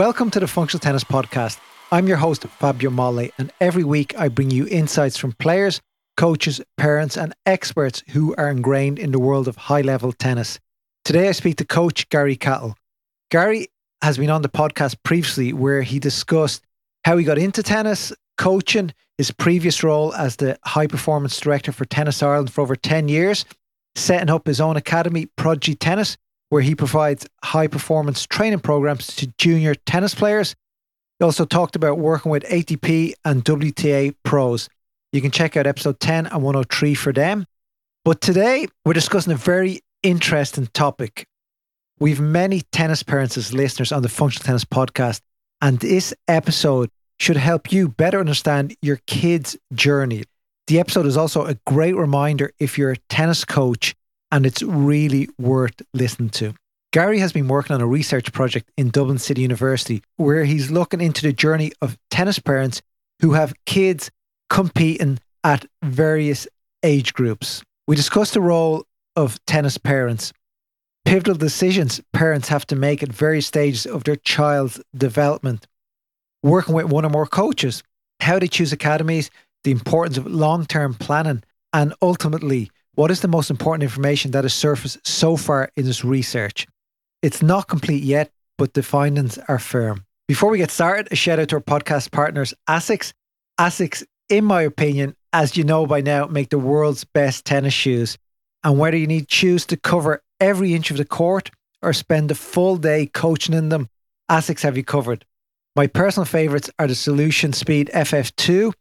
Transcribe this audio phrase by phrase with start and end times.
[0.00, 1.58] Welcome to the Functional Tennis Podcast.
[1.92, 5.82] I'm your host, Fabio Molle, and every week I bring you insights from players,
[6.16, 10.58] coaches, parents, and experts who are ingrained in the world of high level tennis.
[11.04, 12.76] Today I speak to coach Gary Cahill.
[13.30, 13.66] Gary
[14.00, 16.64] has been on the podcast previously where he discussed
[17.04, 21.84] how he got into tennis, coaching, his previous role as the high performance director for
[21.84, 23.44] Tennis Ireland for over 10 years,
[23.96, 26.16] setting up his own academy, Prodigy Tennis,
[26.50, 30.54] where he provides high performance training programs to junior tennis players.
[31.18, 34.68] He also talked about working with ATP and WTA pros.
[35.12, 37.46] You can check out episode 10 and 103 for them.
[38.04, 41.26] But today we're discussing a very interesting topic.
[41.98, 45.20] We've many tennis parents as listeners on the Functional Tennis podcast,
[45.60, 50.24] and this episode should help you better understand your kids' journey.
[50.66, 53.94] The episode is also a great reminder if you're a tennis coach
[54.32, 56.54] and it's really worth listening to.
[56.92, 61.00] Gary has been working on a research project in Dublin City University where he's looking
[61.00, 62.82] into the journey of tennis parents
[63.20, 64.10] who have kids
[64.48, 66.48] competing at various
[66.82, 67.62] age groups.
[67.86, 68.84] We discussed the role
[69.16, 70.32] of tennis parents,
[71.04, 75.66] pivotal decisions parents have to make at various stages of their child's development,
[76.42, 77.82] working with one or more coaches,
[78.20, 79.30] how they choose academies,
[79.64, 84.44] the importance of long term planning, and ultimately, what is the most important information that
[84.44, 86.66] has surfaced so far in this research?
[87.22, 90.04] It's not complete yet, but the findings are firm.
[90.26, 93.12] Before we get started, a shout out to our podcast partners, ASICS.
[93.58, 98.16] ASICS, in my opinion, as you know by now, make the world's best tennis shoes.
[98.64, 101.50] And whether you need shoes to cover every inch of the court
[101.82, 103.88] or spend a full day coaching in them,
[104.30, 105.24] ASICS have you covered.
[105.76, 108.72] My personal favorites are the Solution Speed FF2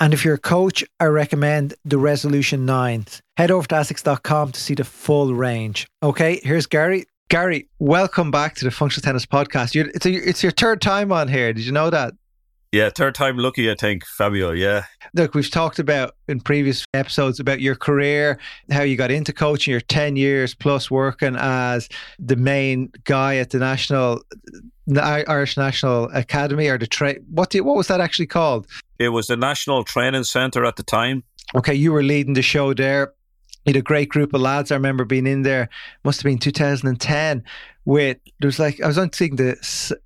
[0.00, 3.20] and if you're a coach, I recommend the Resolution 9s.
[3.36, 5.86] Head over to ASICS.com to see the full range.
[6.02, 7.04] Okay, here's Gary.
[7.28, 9.74] Gary, welcome back to the Functional Tennis Podcast.
[9.74, 11.52] You're, it's, a, it's your third time on here.
[11.52, 12.14] Did you know that?
[12.72, 14.52] Yeah, third time lucky, I think, Fabio.
[14.52, 14.84] Yeah.
[15.14, 18.38] Look, we've talked about in previous episodes about your career,
[18.70, 21.88] how you got into coaching, your 10 years plus working as
[22.20, 24.22] the main guy at the national
[24.86, 28.66] the Irish National Academy or the tra- what do what was that actually called?
[28.98, 31.22] It was the National Training Centre at the time.
[31.54, 33.12] Okay, you were leading the show there.
[33.66, 34.70] Had a great group of lads.
[34.70, 35.68] I remember being in there.
[36.04, 37.44] Must have been 2010.
[37.84, 39.56] With there was like I was on seeing the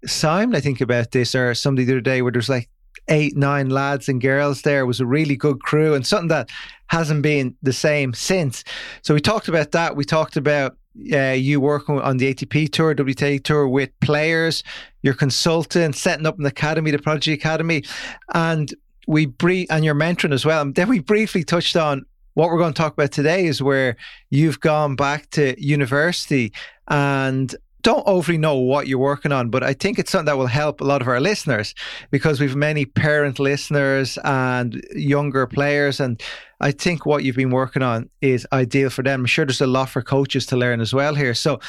[0.06, 0.54] Simon.
[0.54, 2.68] I think about this or somebody the other day where there's like
[3.08, 4.80] eight, nine lads and girls there.
[4.80, 6.50] It was a really good crew and something that
[6.88, 8.64] hasn't been the same since.
[9.02, 9.96] So we talked about that.
[9.96, 10.76] We talked about
[11.12, 14.62] uh, you working on the ATP tour, WTA tour with players,
[15.02, 17.84] your consultant, setting up an academy, the Prodigy Academy,
[18.32, 18.72] and
[19.06, 20.62] we brief and your mentoring as well.
[20.62, 23.96] And then we briefly touched on what we're going to talk about today is where
[24.30, 26.52] you've gone back to university
[26.88, 30.46] and don't overly know what you're working on, but I think it's something that will
[30.46, 31.74] help a lot of our listeners
[32.10, 36.00] because we've many parent listeners and younger players.
[36.00, 36.20] And
[36.60, 39.20] I think what you've been working on is ideal for them.
[39.20, 41.34] I'm sure there's a lot for coaches to learn as well here.
[41.34, 41.60] So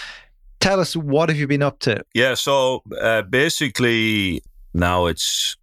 [0.61, 2.01] tell us, what have you been up to?
[2.13, 2.35] Yeah.
[2.35, 4.41] So uh, basically,
[4.73, 5.57] now it's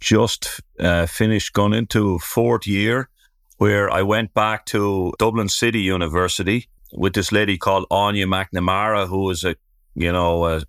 [0.00, 3.10] just uh, finished, gone into fourth year
[3.58, 9.30] where I went back to Dublin City University with this lady called Áine MacNamara, who
[9.30, 9.56] is a
[9.94, 10.62] you know a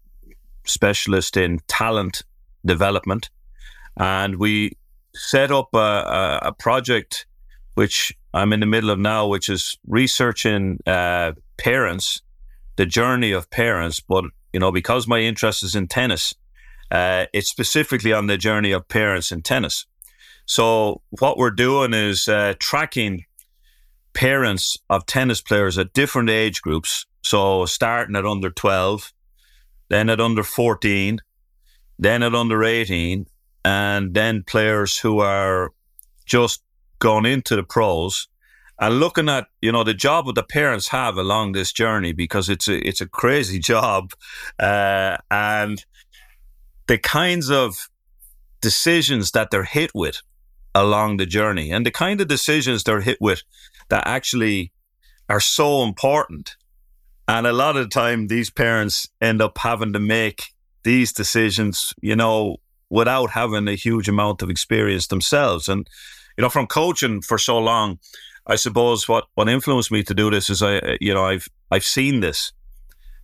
[0.66, 2.24] specialist in talent
[2.66, 3.30] development,
[3.98, 4.74] and we
[5.16, 7.26] set up a, a, project
[7.74, 12.22] which I'm in the middle of now, which is researching uh, parents,
[12.76, 14.00] the journey of parents.
[14.00, 16.34] But you know, because my interest is in tennis,
[16.92, 19.86] uh, it's specifically on the journey of parents in tennis.
[20.50, 23.26] So what we're doing is uh, tracking
[24.14, 27.06] parents of tennis players at different age groups.
[27.24, 29.14] So starting at under 12,
[29.90, 31.20] then at under 14,
[32.00, 33.28] then at under 18,
[33.64, 35.70] and then players who are
[36.26, 36.64] just
[36.98, 38.28] gone into the pros
[38.80, 42.50] and looking at you know the job that the parents have along this journey because
[42.50, 44.14] it's a it's a crazy job
[44.60, 45.86] uh, and
[46.88, 47.90] the kinds of
[48.62, 50.22] decisions that they're hit with
[50.76, 53.44] along the journey and the kind of decisions they're hit with
[53.90, 54.72] that actually
[55.28, 56.56] are so important.
[57.28, 60.46] And a lot of the time, these parents end up having to make
[60.84, 62.58] these decisions, you know,
[62.90, 65.68] without having a huge amount of experience themselves.
[65.68, 65.88] And,
[66.38, 68.00] you know, from coaching for so long,
[68.48, 71.84] I suppose what, what influenced me to do this is I, you know, I've, I've
[71.84, 72.52] seen this.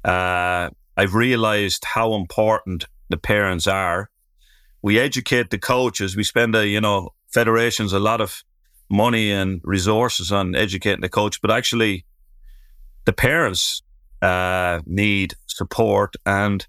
[0.03, 4.11] Uh, I've realized how important the parents are.
[4.83, 6.15] We educate the coaches.
[6.15, 8.43] We spend a, you know, federations a lot of
[8.89, 12.05] money and resources on educating the coach, but actually,
[13.05, 13.83] the parents
[14.21, 16.15] uh, need support.
[16.25, 16.65] And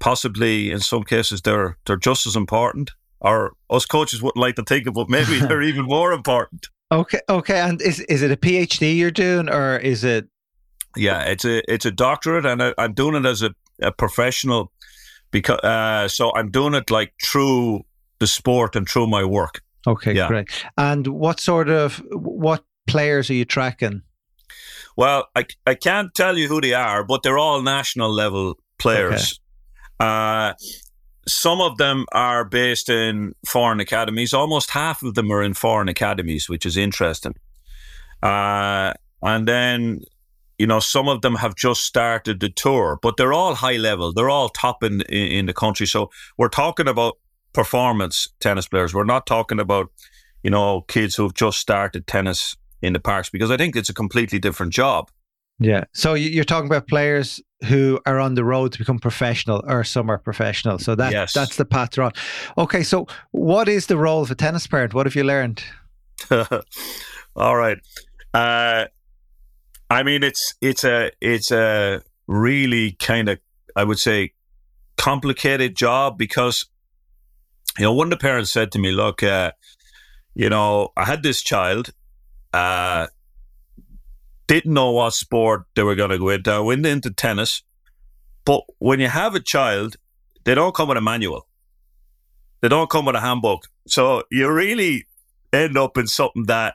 [0.00, 2.90] possibly in some cases they're they're just as important.
[3.20, 6.68] Or us coaches wouldn't like to think of, but maybe they're even more important.
[6.90, 7.60] Okay, okay.
[7.60, 10.26] And is is it a PhD you're doing, or is it?
[10.96, 14.72] Yeah, it's a it's a doctorate, and I, am doing it as a, a professional
[15.30, 17.82] because uh, so I'm doing it like through
[18.18, 19.60] the sport and through my work.
[19.86, 20.28] Okay, yeah.
[20.28, 20.48] great.
[20.76, 24.02] And what sort of what players are you tracking?
[24.96, 29.40] Well, I I can't tell you who they are, but they're all national level players.
[30.00, 30.08] Okay.
[30.08, 30.54] Uh,
[31.28, 34.34] some of them are based in foreign academies.
[34.34, 37.34] Almost half of them are in foreign academies, which is interesting.
[38.22, 38.92] Uh,
[39.22, 40.00] and then,
[40.58, 44.12] you know, some of them have just started the tour, but they're all high level.
[44.12, 45.86] They're all top in, in, in the country.
[45.86, 47.18] So we're talking about
[47.52, 48.94] performance tennis players.
[48.94, 49.90] We're not talking about,
[50.42, 53.94] you know, kids who've just started tennis in the parks because I think it's a
[53.94, 55.10] completely different job.
[55.58, 55.84] Yeah.
[55.92, 60.08] So you're talking about players who are on the road to become professional or some
[60.10, 60.78] are professional.
[60.78, 61.34] So that yes.
[61.34, 62.12] that's the path they're on.
[62.56, 62.82] Okay.
[62.82, 64.94] So what is the role of a tennis parent?
[64.94, 65.62] What have you learned?
[67.36, 67.78] All right.
[68.32, 68.86] Uh,
[69.90, 73.38] I mean, it's it's a it's a really kind of
[73.76, 74.32] I would say
[74.96, 76.66] complicated job because
[77.78, 79.52] you know one of the parents said to me, "Look, uh,
[80.34, 81.90] you know, I had this child.
[82.52, 83.06] Uh,
[84.50, 86.50] didn't know what sport they were going to go into.
[86.50, 87.62] I went into tennis.
[88.44, 89.94] But when you have a child,
[90.42, 91.46] they don't come with a manual.
[92.60, 93.68] They don't come with a handbook.
[93.86, 95.06] So you really
[95.52, 96.74] end up in something that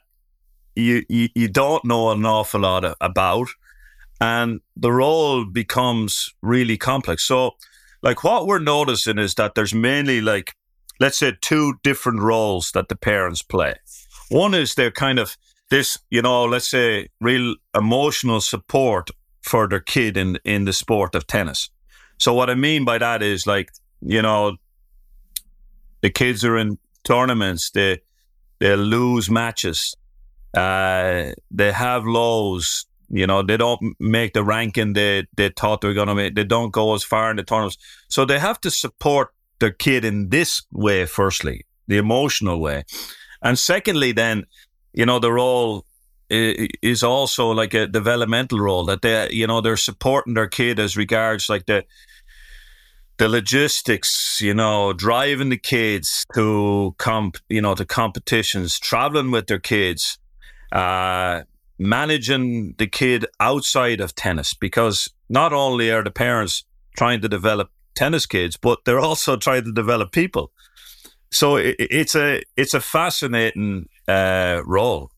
[0.75, 3.49] you, you, you don't know an awful lot about.
[4.21, 7.23] And the role becomes really complex.
[7.23, 7.51] So,
[8.01, 10.55] like, what we're noticing is that there's mainly, like,
[10.99, 13.75] let's say, two different roles that the parents play.
[14.29, 15.37] One is they're kind of
[15.69, 19.09] this, you know, let's say real emotional support
[19.41, 21.69] for their kid in in the sport of tennis.
[22.17, 23.71] So what I mean by that is like,
[24.01, 24.57] you know,
[26.01, 28.01] the kids are in tournaments, they
[28.59, 29.95] they lose matches,
[30.53, 35.89] uh, they have lows, you know, they don't make the ranking they they thought they
[35.89, 37.77] were gonna make, they don't go as far in the tournaments.
[38.07, 42.83] So they have to support their kid in this way, firstly, the emotional way.
[43.41, 44.45] And secondly, then
[44.95, 45.85] you know, the role
[46.29, 50.97] is also like a developmental role that they, you know, they're supporting their kid as
[50.97, 51.85] regards like the
[53.17, 59.47] the logistics, you know, driving the kids to comp, you know, to competitions, traveling with
[59.47, 60.17] their kids,
[60.73, 61.43] uh,
[61.77, 66.65] managing the kid outside of tennis, because not only are the parents
[66.97, 70.51] trying to develop tennis kids, but they're also trying to develop people.
[71.31, 75.11] So it, it's a it's a fascinating uh, role.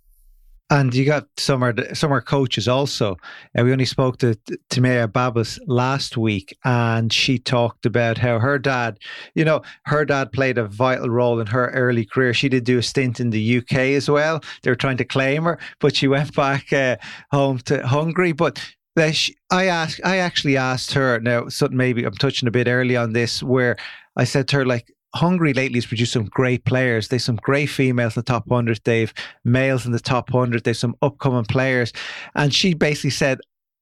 [0.69, 3.15] And you got summer summer coaches also.
[3.53, 4.37] And we only spoke to
[4.69, 8.99] Timea Babos last week, and she talked about how her dad,
[9.33, 12.33] you know, her dad played a vital role in her early career.
[12.33, 14.41] She did do a stint in the UK as well.
[14.63, 16.97] They were trying to claim her, but she went back uh,
[17.31, 18.33] home to Hungary.
[18.33, 18.61] But
[18.97, 21.47] I asked, I actually asked her now.
[21.49, 23.77] Something maybe I'm touching a bit early on this, where
[24.15, 27.07] I said to her like, Hungary lately has produced some great players.
[27.07, 28.81] They've some great females in the top 100.
[28.83, 29.13] They've
[29.45, 30.63] males in the top 100.
[30.63, 31.93] They've some upcoming players.
[32.35, 33.39] And she basically said,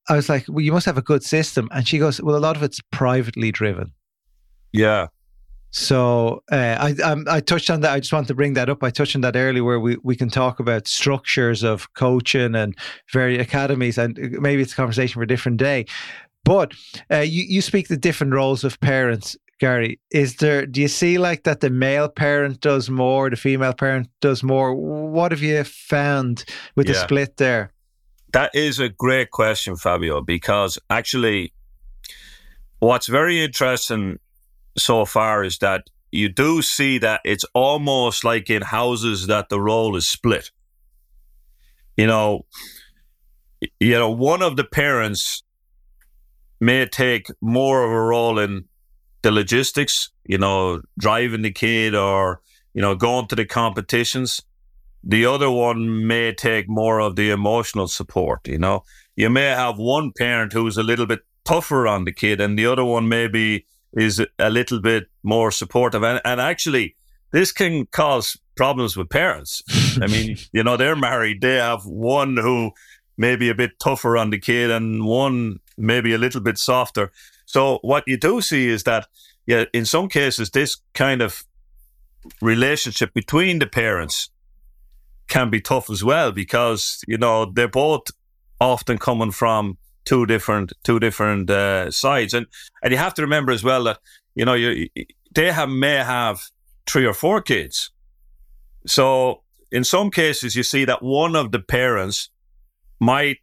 [0.07, 1.67] I was like, well, you must have a good system.
[1.71, 3.91] And she goes, well, a lot of it's privately driven.
[4.71, 5.07] Yeah.
[5.77, 7.91] So uh, I, I, I touched on that.
[7.91, 8.81] I just want to bring that up.
[8.81, 12.77] I touched on that earlier, where we, we can talk about structures of coaching and
[13.11, 15.85] various academies, and maybe it's a conversation for a different day.
[16.45, 16.71] But
[17.11, 19.35] uh, you you speak the different roles of parents.
[19.59, 23.73] Gary, is there, do you see like that the male parent does more, the female
[23.73, 24.73] parent does more?
[24.73, 26.93] What have you found with yeah.
[26.93, 27.73] the split there?
[28.31, 31.53] That is a great question, Fabio, because actually,
[32.79, 34.19] what's very interesting
[34.77, 39.59] so far is that you do see that it's almost like in houses that the
[39.59, 40.51] role is split.
[41.97, 42.45] You know,
[43.79, 45.43] you know, one of the parents
[46.59, 48.65] may take more of a role in
[49.21, 52.41] the logistics, you know, driving the kid or,
[52.73, 54.41] you know, going to the competitions.
[55.03, 58.83] The other one may take more of the emotional support, you know.
[59.15, 62.65] You may have one parent who's a little bit tougher on the kid and the
[62.65, 66.03] other one maybe is a little bit more supportive.
[66.03, 66.95] And, and actually,
[67.31, 69.63] this can cause problems with parents.
[70.01, 72.71] I mean, you know, they're married, they have one who
[73.17, 77.11] may be a bit tougher on the kid and one maybe a little bit softer.
[77.45, 79.07] So what you do see is that,
[79.45, 81.45] yeah, in some cases, this kind of
[82.41, 84.29] relationship between the parents
[85.27, 88.03] can be tough as well because you know they're both
[88.59, 92.47] often coming from two different two different uh, sides, and
[92.81, 93.99] and you have to remember as well that
[94.35, 94.87] you know you
[95.33, 96.39] they have may have
[96.85, 97.91] three or four kids,
[98.85, 102.29] so in some cases you see that one of the parents
[102.99, 103.37] might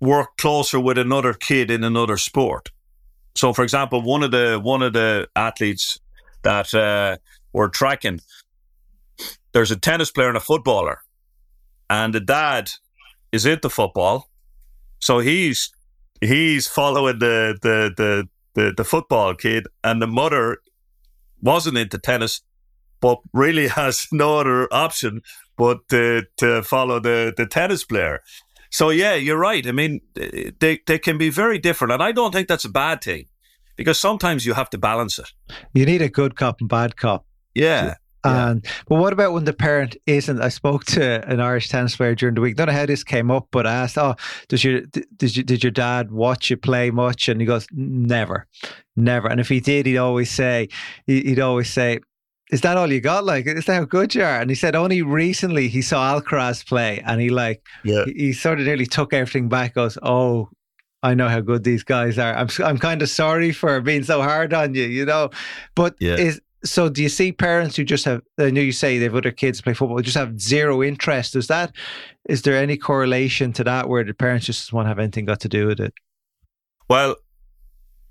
[0.00, 2.70] work closer with another kid in another sport.
[3.34, 6.00] So, for example, one of the one of the athletes
[6.42, 7.18] that uh,
[7.52, 8.20] were tracking,
[9.52, 11.02] there's a tennis player and a footballer,
[11.88, 12.70] and the dad
[13.32, 14.28] is into football,
[14.98, 15.72] so he's
[16.20, 20.58] he's following the the the the, the football kid, and the mother
[21.40, 22.40] wasn't into tennis,
[23.00, 25.22] but really has no other option
[25.56, 28.20] but to, to follow the, the tennis player.
[28.70, 29.66] So yeah, you're right.
[29.66, 33.02] I mean, they they can be very different, and I don't think that's a bad
[33.02, 33.26] thing
[33.76, 35.32] because sometimes you have to balance it.
[35.72, 37.24] You need a good cop and bad cop.
[37.54, 37.94] Yeah.
[38.24, 38.70] And yeah.
[38.88, 40.40] but what about when the parent isn't?
[40.40, 42.56] I spoke to an Irish tennis player during the week.
[42.56, 44.16] Don't know how this came up, but I asked, "Oh,
[44.48, 48.46] does your did you did your dad watch you play much?" And he goes, "Never,
[48.96, 50.68] never." And if he did, he'd always say,
[51.06, 52.00] he'd always say,
[52.50, 53.24] is that all you got?
[53.24, 54.40] Like, is that how good you are?
[54.40, 58.32] And he said only recently he saw Alcaraz play, and he like, yeah, he, he
[58.32, 59.74] sort of nearly took everything back.
[59.74, 60.48] Goes, oh,
[61.02, 62.34] I know how good these guys are.
[62.34, 65.30] I'm I'm kind of sorry for being so hard on you, you know.
[65.74, 66.16] But yeah.
[66.16, 69.30] is so do you see parents who just have I know you say they've other
[69.30, 71.36] kids play football, just have zero interest.
[71.36, 71.72] Is that
[72.28, 75.48] is there any correlation to that where the parents just won't have anything got to
[75.48, 75.94] do with it?
[76.88, 77.16] Well,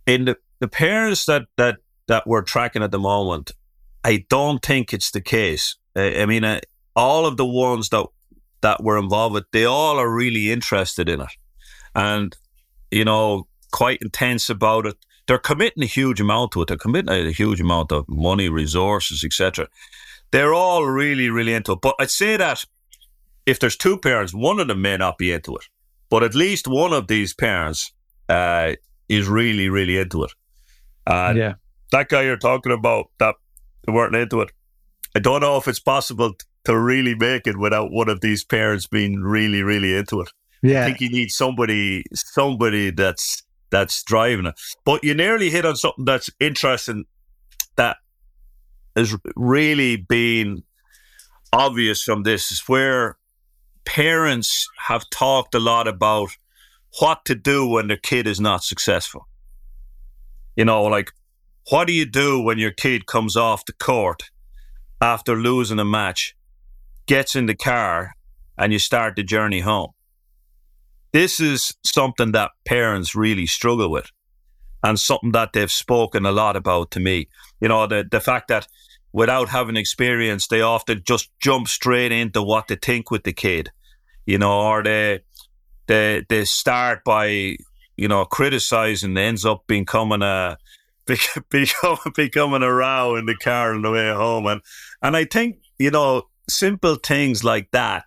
[0.05, 1.77] in the the parents that that
[2.07, 3.51] that we're tracking at the moment,
[4.03, 5.75] I don't think it's the case.
[5.95, 6.61] I, I mean, uh,
[6.95, 8.05] all of the ones that
[8.61, 11.31] that were involved with, they all are really interested in it,
[11.93, 12.35] and
[12.91, 14.95] you know, quite intense about it.
[15.27, 16.69] They're committing a huge amount to it.
[16.69, 19.67] They're committing a huge amount of money, resources, etc.
[20.31, 21.79] They're all really, really into it.
[21.81, 22.63] But I'd say that
[23.45, 25.65] if there's two parents, one of them may not be into it,
[26.09, 27.91] but at least one of these parents
[28.29, 28.73] uh,
[29.09, 30.31] is really, really into it.
[31.05, 31.53] And yeah.
[31.91, 33.35] that guy you're talking about, that
[33.87, 34.51] weren't into it.
[35.15, 36.33] I don't know if it's possible
[36.65, 40.29] to really make it without one of these parents being really, really into it.
[40.61, 40.81] Yeah.
[40.81, 44.55] I think you need somebody, somebody that's that's driving it.
[44.85, 47.05] But you nearly hit on something that's interesting
[47.75, 47.97] that
[48.95, 50.63] has really been
[51.53, 53.17] obvious from this is where
[53.85, 56.29] parents have talked a lot about
[56.99, 59.27] what to do when their kid is not successful.
[60.55, 61.11] You know, like
[61.69, 64.23] what do you do when your kid comes off the court
[65.01, 66.35] after losing a match,
[67.05, 68.15] gets in the car,
[68.57, 69.91] and you start the journey home?
[71.11, 74.11] This is something that parents really struggle with
[74.83, 77.27] and something that they've spoken a lot about to me.
[77.59, 78.67] You know, the, the fact that
[79.13, 83.71] without having experience, they often just jump straight into what they think with the kid,
[84.25, 85.21] you know, or they,
[85.87, 87.57] they, they start by,
[87.95, 90.57] you know, criticizing, ends up becoming a,
[92.15, 94.45] becoming a row in the car on the way home.
[94.45, 94.61] And,
[95.01, 98.05] and I think, you know, simple things like that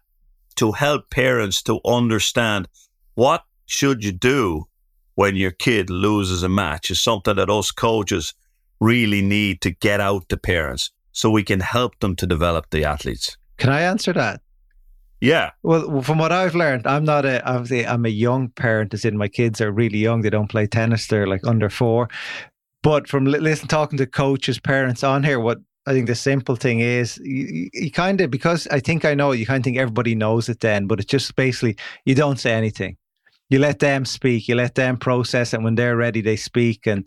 [0.57, 2.69] to help parents to understand
[3.15, 4.67] what should you do
[5.15, 8.35] when your kid loses a match is something that us coaches
[8.81, 12.85] really need to get out to parents so we can help them to develop the
[12.85, 13.37] athletes.
[13.59, 14.41] Can I answer that?
[15.21, 15.51] Yeah.
[15.63, 18.95] Well, from what I've learned, I'm not a obviously I'm a young parent.
[18.95, 20.23] As in, my kids are really young.
[20.23, 21.07] They don't play tennis.
[21.09, 22.09] They're like under four.
[22.83, 26.81] But from listening, talking to coaches, parents on here, what I think the simple thing
[26.81, 30.15] is you, you kind of, because I think I know, you kind of think everybody
[30.15, 32.97] knows it then, but it's just basically you don't say anything.
[33.49, 36.87] You let them speak, you let them process and when they're ready, they speak.
[36.87, 37.05] And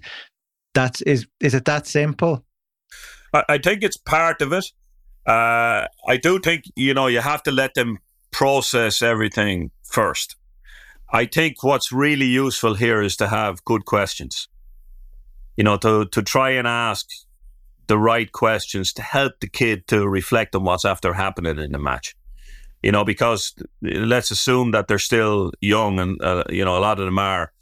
[0.74, 2.44] that's, is, is it that simple?
[3.34, 4.65] I, I think it's part of it.
[5.25, 8.00] Uh, I do think, you know, you have to let them
[8.32, 10.36] process everything first.
[11.13, 14.50] I think what's really useful here is to have good questions
[15.56, 17.08] you know, to, to try and ask
[17.88, 21.80] the right questions to help the kid to reflect on what's after happening in the
[21.80, 22.16] match.
[22.82, 27.00] You know, because let's assume that they're still young and, uh, you know, a lot
[27.00, 27.54] of them are,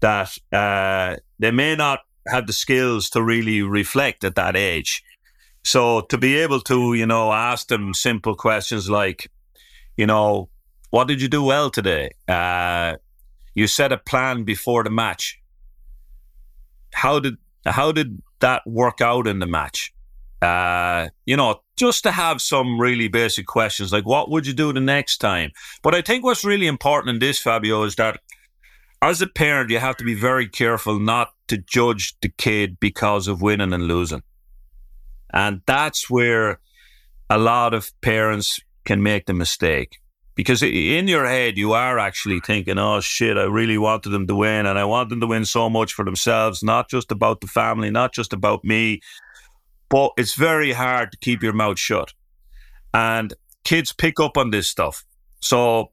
[0.00, 5.02] that uh, they may not have the skills to really reflect at that age.
[5.64, 9.30] So to be able to, you know, ask them simple questions like,
[9.96, 10.48] you know,
[10.90, 12.10] what did you do well today?
[12.28, 12.96] Uh,
[13.54, 15.40] you set a plan before the match
[16.92, 19.92] how did how did that work out in the match?
[20.40, 24.72] Uh, you know, just to have some really basic questions like what would you do
[24.72, 25.50] the next time?
[25.82, 28.20] But I think what's really important in this, Fabio, is that
[29.02, 33.28] as a parent, you have to be very careful not to judge the kid because
[33.28, 34.22] of winning and losing.
[35.32, 36.60] And that's where
[37.30, 40.00] a lot of parents can make the mistake
[40.38, 44.36] because in your head you are actually thinking, "Oh shit, I really wanted them to
[44.36, 47.48] win, and I want them to win so much for themselves, not just about the
[47.48, 49.00] family, not just about me."
[49.88, 52.12] But it's very hard to keep your mouth shut,
[52.94, 55.04] and kids pick up on this stuff,
[55.40, 55.90] so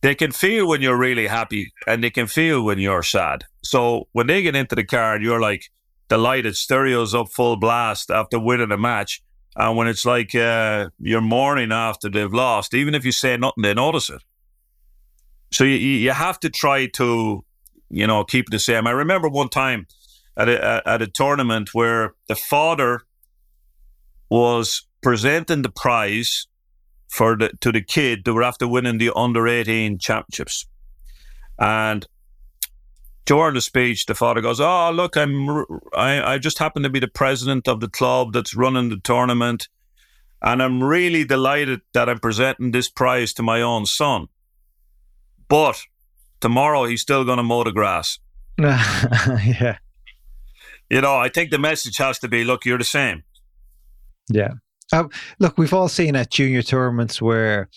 [0.00, 3.44] they can feel when you're really happy, and they can feel when you're sad.
[3.62, 5.70] So when they get into the car and you're like
[6.08, 9.20] delighted, stereos up full blast after winning a match
[9.56, 13.62] and when it's like uh, you're mourning after they've lost, even if you say nothing,
[13.62, 14.22] they notice it.
[15.52, 17.44] So you, you have to try to,
[17.88, 18.86] you know, keep it the same.
[18.86, 19.86] I remember one time
[20.36, 23.02] at a, at a tournament where the father
[24.28, 26.48] was presenting the prize
[27.08, 30.66] for the to the kid that were after winning the under 18 championships.
[31.60, 32.04] And
[33.24, 35.48] during the speech, the father goes, "Oh, look, I'm
[35.94, 39.68] I, I just happen to be the president of the club that's running the tournament,
[40.42, 44.28] and I'm really delighted that I'm presenting this prize to my own son.
[45.48, 45.80] But
[46.40, 48.18] tomorrow he's still going to mow the grass."
[48.58, 49.78] yeah.
[50.90, 53.24] You know, I think the message has to be, "Look, you're the same."
[54.28, 54.54] Yeah.
[54.94, 55.08] Uh,
[55.40, 57.68] look, we've all seen at junior tournaments where,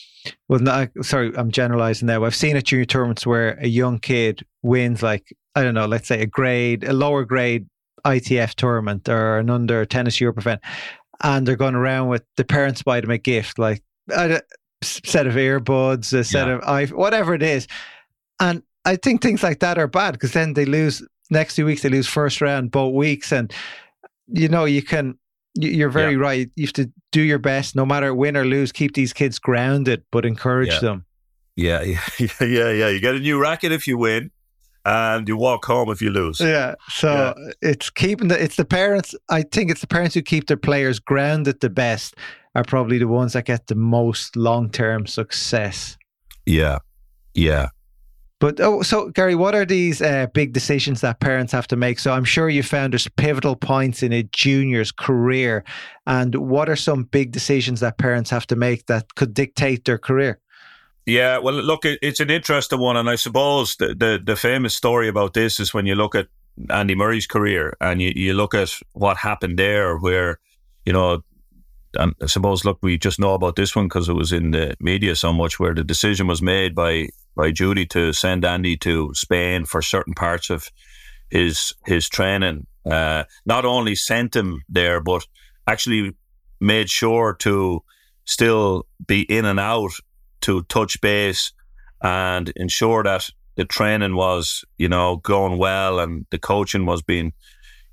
[0.49, 2.23] well, not, sorry, I'm generalizing now.
[2.23, 6.07] I've seen at junior tournaments where a young kid wins, like, I don't know, let's
[6.07, 7.65] say a grade, a lower grade
[8.05, 10.61] ITF tournament or an under tennis Europe event,
[11.23, 13.81] and they're going around with the parents buy them a gift, like
[14.11, 14.41] a
[14.83, 16.55] set of earbuds, a set yeah.
[16.57, 17.67] of i whatever it is.
[18.39, 21.81] And I think things like that are bad because then they lose next two weeks,
[21.81, 23.31] they lose first round both weeks.
[23.31, 23.51] And,
[24.27, 25.17] you know, you can,
[25.57, 26.19] you're very yeah.
[26.21, 26.49] right.
[26.55, 28.71] You have to do your best, no matter win or lose.
[28.71, 30.79] Keep these kids grounded, but encourage yeah.
[30.79, 31.05] them.
[31.55, 31.81] Yeah,
[32.19, 32.87] yeah, yeah, yeah.
[32.89, 34.31] You get a new racket if you win,
[34.85, 36.39] and you walk home if you lose.
[36.39, 36.75] Yeah.
[36.89, 37.51] So yeah.
[37.61, 39.15] it's keeping the it's the parents.
[39.29, 42.15] I think it's the parents who keep their players grounded the best
[42.55, 45.97] are probably the ones that get the most long term success.
[46.45, 46.79] Yeah.
[47.33, 47.69] Yeah.
[48.39, 51.97] But oh, so Gary, what are these uh, big decisions that parents have to make?
[51.97, 55.63] So I'm sure you found there's pivotal points in a junior's career,
[56.05, 59.97] and what are some big decisions that parents have to make that could dictate their
[59.97, 60.39] career?
[61.07, 65.07] Yeah, well, look, it's an interesting one, and I suppose the, the, the famous story
[65.07, 66.27] about this is when you look at
[66.69, 70.39] Andy Murray's career and you, you look at what happened there, where
[70.85, 71.23] you know
[71.95, 74.75] and I suppose, look, we just know about this one because it was in the
[74.79, 79.13] media so much, where the decision was made by by Judy to send Andy to
[79.13, 80.69] Spain for certain parts of
[81.29, 82.65] his his training.
[82.85, 85.25] Uh, not only sent him there, but
[85.67, 86.13] actually
[86.59, 87.83] made sure to
[88.25, 89.91] still be in and out
[90.41, 91.53] to touch base
[92.01, 97.33] and ensure that the training was, you know, going well and the coaching was being,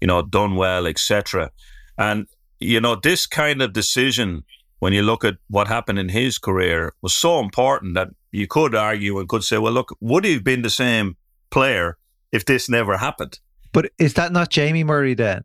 [0.01, 1.51] you know, done well, etc.
[1.99, 2.27] And
[2.61, 4.45] you know, this kind of decision,
[4.79, 8.75] when you look at what happened in his career, was so important that you could
[8.75, 11.17] argue and could say, well, look, would he have been the same
[11.51, 11.97] player
[12.33, 13.39] if this never happened?
[13.73, 15.45] But is that not Jamie Murray then?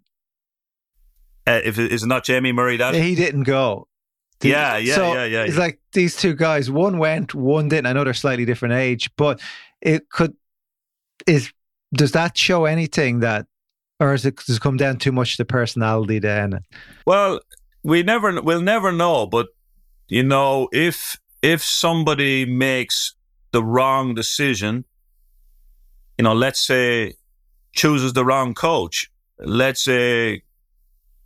[1.45, 3.88] Uh, if it is not Jamie Murray, that he didn't go.
[4.41, 5.43] yeah, yeah, so yeah, yeah.
[5.43, 6.69] It's like these two guys.
[6.69, 7.88] One went, one didn't.
[7.88, 9.39] I know they're slightly different age, but
[9.82, 10.36] it could
[11.28, 11.52] is.
[11.91, 13.47] Does that show anything that
[13.99, 16.60] or has it, does it come down too much to personality then?
[17.06, 17.39] Well,
[17.84, 19.47] we never we'll never know, but
[20.08, 23.15] you know, if if somebody makes
[23.52, 24.86] the wrong decision,
[26.17, 27.13] you know, let's say
[27.73, 30.43] chooses the wrong coach, let's say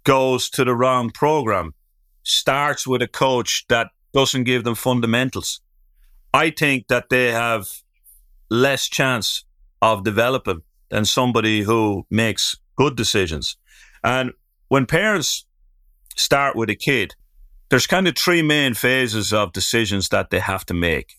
[0.04, 1.74] goes to the wrong program,
[2.24, 5.62] starts with a coach that doesn't give them fundamentals.
[6.34, 7.68] I think that they have
[8.50, 9.46] less chance
[9.82, 13.58] of developing than somebody who makes good decisions.
[14.04, 14.32] And
[14.68, 15.46] when parents
[16.16, 17.16] start with a kid,
[17.74, 21.16] there's kind of three main phases of decisions that they have to make.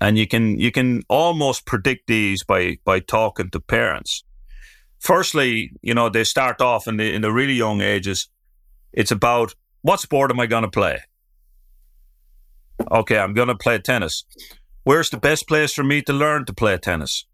[0.00, 4.22] And you can you can almost predict these by by talking to parents.
[5.00, 8.28] Firstly, you know, they start off in the in the really young ages.
[8.92, 11.00] It's about what sport am I going to play?
[12.88, 14.24] Okay, I'm going to play tennis.
[14.84, 17.26] Where's the best place for me to learn to play tennis?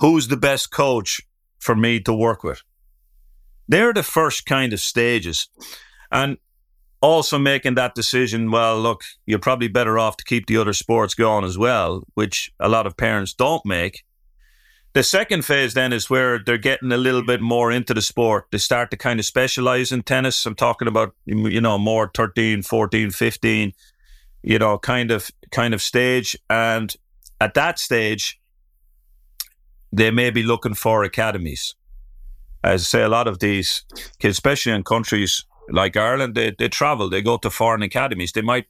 [0.00, 1.22] Who's the best coach
[1.58, 2.60] for me to work with.
[3.68, 5.48] They're the first kind of stages.
[6.10, 6.36] And
[7.02, 11.14] also making that decision, well, look, you're probably better off to keep the other sports
[11.14, 14.04] going as well, which a lot of parents don't make.
[14.94, 18.46] The second phase then is where they're getting a little bit more into the sport.
[18.52, 20.44] They start to kind of specialize in tennis.
[20.46, 23.72] I'm talking about, you know, more 13, 14, 15,
[24.42, 26.36] you know, kind of, kind of stage.
[26.50, 26.94] And
[27.40, 28.38] at that stage,
[29.92, 31.74] they may be looking for academies.
[32.62, 33.84] As I say, a lot of these
[34.18, 38.32] kids, especially in countries like Ireland, they, they travel, they go to foreign academies.
[38.32, 38.66] They might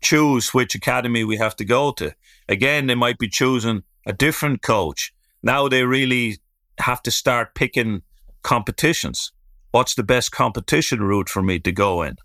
[0.00, 2.14] choose which academy we have to go to.
[2.48, 5.12] Again, they might be choosing a different coach.
[5.42, 6.38] Now they really
[6.78, 8.02] have to start picking
[8.42, 9.32] competitions.
[9.70, 12.16] What's the best competition route for me to go in?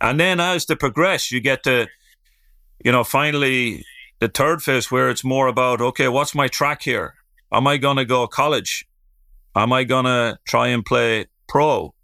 [0.00, 1.88] And then as they progress, you get to,
[2.84, 3.84] you know, finally
[4.18, 7.14] the third phase where it's more about, okay, what's my track here?
[7.52, 8.86] Am I going to go college?
[9.54, 11.94] Am I going to try and play pro?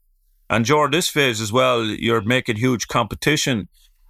[0.48, 3.68] And during this phase as well, you're making huge competition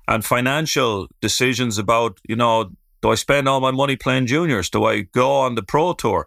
[0.08, 2.70] and financial decisions about, you know,
[3.02, 4.70] do I spend all my money playing juniors?
[4.70, 6.26] Do I go on the pro tour?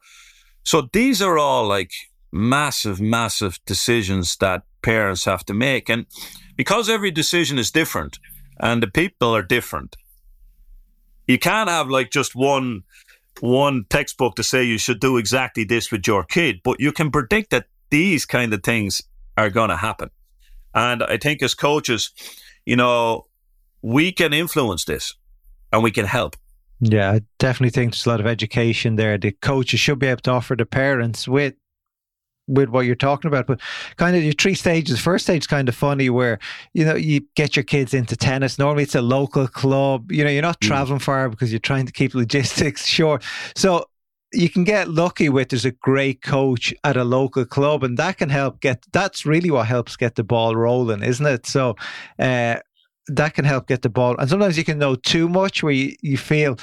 [0.63, 1.91] So these are all like
[2.31, 5.89] massive, massive decisions that parents have to make.
[5.89, 6.05] And
[6.55, 8.19] because every decision is different
[8.59, 9.95] and the people are different,
[11.27, 12.83] you can't have like just one
[13.41, 17.09] one textbook to say you should do exactly this with your kid, but you can
[17.09, 19.01] predict that these kind of things
[19.39, 20.09] are going to happen.
[20.73, 22.11] And I think as coaches,
[22.65, 23.27] you know,
[23.81, 25.15] we can influence this
[25.71, 26.35] and we can help.
[26.81, 29.17] Yeah, I definitely think there's a lot of education there.
[29.17, 31.55] The coaches should be able to offer the parents with
[32.47, 33.45] with what you're talking about.
[33.47, 33.59] But
[33.97, 34.99] kind of your three stages.
[34.99, 36.39] First stage is kind of funny where,
[36.73, 38.57] you know, you get your kids into tennis.
[38.57, 40.11] Normally it's a local club.
[40.11, 40.67] You know, you're not mm.
[40.67, 43.23] traveling far because you're trying to keep logistics short.
[43.55, 43.85] So
[44.33, 48.17] you can get lucky with there's a great coach at a local club and that
[48.17, 51.45] can help get that's really what helps get the ball rolling isn't it?
[51.45, 51.75] So
[52.19, 52.57] uh,
[53.07, 55.95] that can help get the ball and sometimes you can know too much where you,
[56.01, 56.57] you feel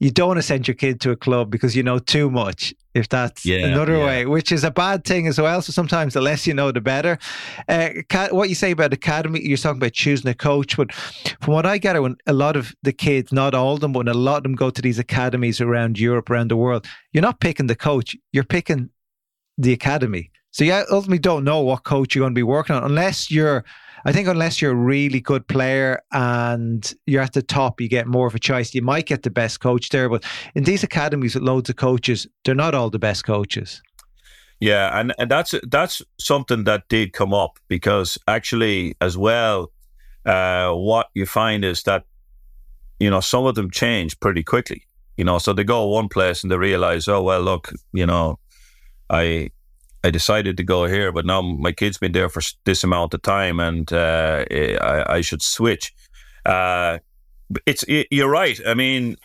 [0.00, 2.72] you don't want to send your kid to a club because you know too much
[2.94, 4.04] if that's yeah, another yeah.
[4.04, 5.60] way which is a bad thing as well.
[5.62, 7.18] So sometimes the less you know the better.
[7.68, 7.90] Uh,
[8.30, 11.78] what you say about academy you're talking about choosing a coach but from what i
[11.78, 14.38] gather when a lot of the kids not all of them but when a lot
[14.38, 17.74] of them go to these academies around europe around the world you're not picking the
[17.74, 18.90] coach you're picking
[19.58, 20.30] the academy.
[20.52, 23.64] So you ultimately don't know what coach you're going to be working on unless you're
[24.04, 28.06] I think unless you're a really good player and you're at the top, you get
[28.06, 28.74] more of a choice.
[28.74, 32.26] You might get the best coach there, but in these academies with loads of coaches,
[32.44, 33.82] they're not all the best coaches.
[34.60, 39.70] Yeah, and, and that's that's something that did come up because actually, as well,
[40.26, 42.04] uh, what you find is that
[42.98, 44.84] you know some of them change pretty quickly.
[45.16, 48.38] You know, so they go one place and they realize, oh well, look, you know,
[49.10, 49.50] I
[50.08, 53.20] I decided to go here, but now my kid's been there for this amount of
[53.20, 55.92] time, and uh, I, I, should switch.
[56.46, 57.00] Uh,
[57.66, 58.58] it's it, you're right.
[58.66, 59.16] I mean,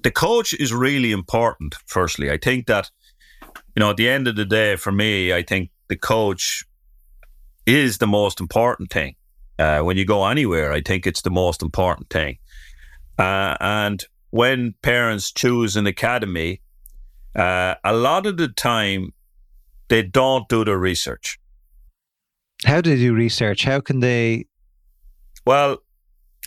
[0.00, 1.76] the coach is really important.
[1.86, 2.90] Firstly, I think that
[3.76, 6.64] you know at the end of the day, for me, I think the coach
[7.64, 9.14] is the most important thing.
[9.60, 12.38] Uh, when you go anywhere, I think it's the most important thing.
[13.16, 16.62] Uh, and when parents choose an academy,
[17.36, 19.12] uh, a lot of the time
[19.92, 21.38] they don't do the research.
[22.64, 23.62] How do they do research?
[23.64, 24.46] How can they?
[25.44, 25.82] Well,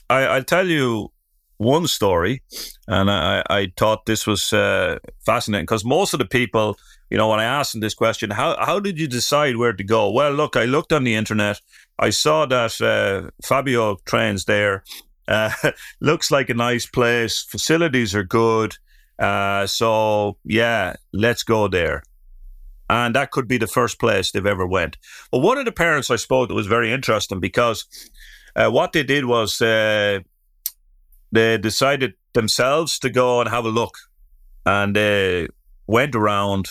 [0.10, 1.12] I, I'll tell you
[1.58, 2.42] one story,
[2.88, 6.76] and I, I thought this was uh, fascinating because most of the people,
[7.12, 9.84] you know, when I asked them this question, how how did you decide where to
[9.84, 10.10] go?
[10.10, 11.62] Well, look, I looked on the internet.
[12.00, 14.84] I saw that uh, Fabio trains there.
[15.28, 15.52] Uh,
[16.02, 17.44] looks like a nice place.
[17.44, 18.76] Facilities are good.
[19.20, 22.02] Uh, so yeah, let's go there
[22.90, 24.98] and that could be the first place they've ever went.
[25.32, 27.86] But one of the parents I spoke to was very interesting because
[28.56, 30.20] uh, what they did was uh,
[31.32, 33.98] they decided themselves to go and have a look,
[34.66, 35.48] and they
[35.88, 36.68] went around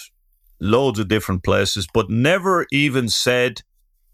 [0.61, 3.63] loads of different places, but never even said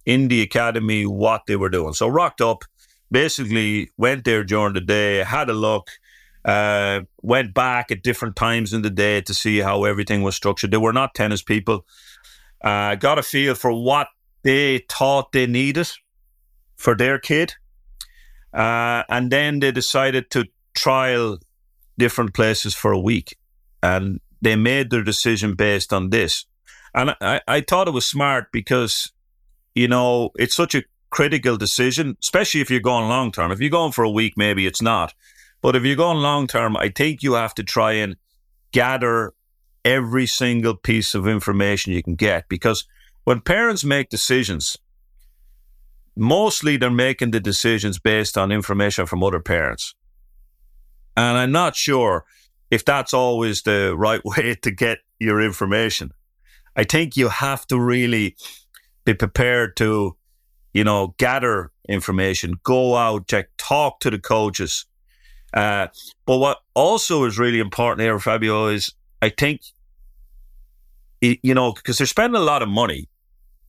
[0.07, 1.93] in the academy what they were doing.
[1.93, 2.65] So rocked up,
[3.11, 5.91] basically went there during the day, had a look,
[6.45, 10.71] uh, went back at different times in the day to see how everything was structured.
[10.71, 11.85] They were not tennis people.
[12.63, 14.09] Uh, got a feel for what
[14.43, 15.89] they thought they needed
[16.77, 17.55] for their kid.
[18.53, 21.39] Uh, and then they decided to trial
[21.99, 23.37] different places for a week.
[23.83, 26.47] And they made their decision based on this.
[26.95, 29.13] And I, I thought it was smart because,
[29.75, 33.53] you know, it's such a critical decision, especially if you're going long term.
[33.53, 35.15] If you're going for a week, maybe it's not.
[35.63, 38.17] But if you're going long term, I think you have to try and
[38.73, 39.33] gather
[39.85, 42.87] every single piece of information you can get because
[43.25, 44.77] when parents make decisions,
[46.17, 49.95] mostly they're making the decisions based on information from other parents.
[51.17, 52.25] And I'm not sure
[52.71, 56.13] if that's always the right way to get your information.
[56.77, 58.37] I think you have to really
[59.05, 60.17] be prepared to,
[60.73, 64.87] you know, gather information, go out, check, talk to the coaches,
[65.55, 65.89] uh,
[66.27, 69.61] but what also is really important here, Fabio, is I think,
[71.21, 73.09] you know, because they're spending a lot of money,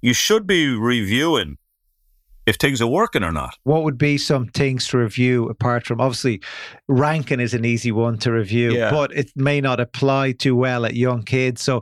[0.01, 1.57] you should be reviewing
[2.47, 3.55] if things are working or not.
[3.63, 6.41] What would be some things to review apart from obviously
[6.87, 8.89] ranking is an easy one to review, Yeah.
[8.89, 11.61] but it may not apply too well at young kids.
[11.61, 11.81] So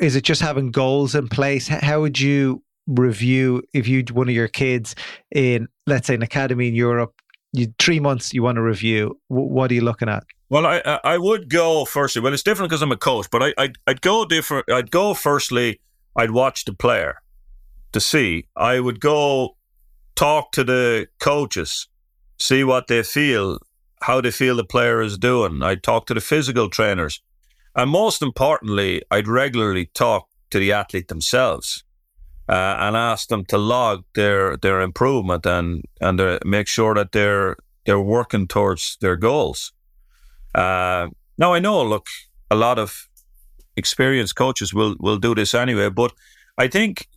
[0.00, 1.66] is it just having goals in place?
[1.68, 4.94] How would you review if you one of your kids
[5.34, 7.12] in let's say an academy in Europe,
[7.58, 10.24] you three months you want to review, w- what are you looking at?
[10.48, 12.22] Well, I I would go firstly.
[12.22, 14.70] Well, it's different because I'm a coach, but I I'd, I'd go different.
[14.70, 15.80] I'd go firstly.
[16.16, 17.16] I'd watch the player
[17.92, 18.46] to see.
[18.56, 19.56] I would go
[20.14, 21.88] talk to the coaches,
[22.38, 23.58] see what they feel,
[24.02, 25.62] how they feel the player is doing.
[25.62, 27.20] I'd talk to the physical trainers,
[27.74, 31.84] and most importantly, I'd regularly talk to the athlete themselves.
[32.48, 37.56] Uh, and ask them to log their their improvement and and make sure that they're
[37.84, 39.72] they're working towards their goals.
[40.54, 42.06] Uh, now I know, look,
[42.50, 43.08] a lot of
[43.76, 46.12] experienced coaches will will do this anyway, but
[46.56, 47.08] I think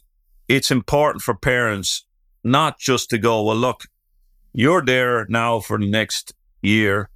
[0.48, 2.06] it's important for parents
[2.44, 3.84] not just to go, well, look,
[4.54, 7.10] you're there now for the next year.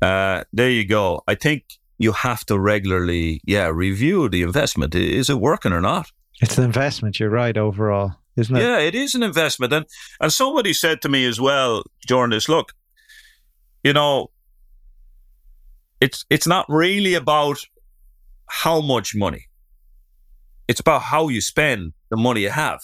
[0.00, 1.22] Uh, there you go.
[1.26, 1.64] I think
[1.98, 4.94] you have to regularly, yeah, review the investment.
[4.94, 6.10] Is it working or not?
[6.42, 8.60] It's an investment, you're right, overall, isn't it?
[8.60, 9.72] Yeah, it is an investment.
[9.72, 9.86] And
[10.20, 12.72] and somebody said to me as well during this, look,
[13.84, 14.30] you know,
[16.00, 17.58] it's it's not really about
[18.46, 19.46] how much money.
[20.66, 22.80] It's about how you spend the money you have.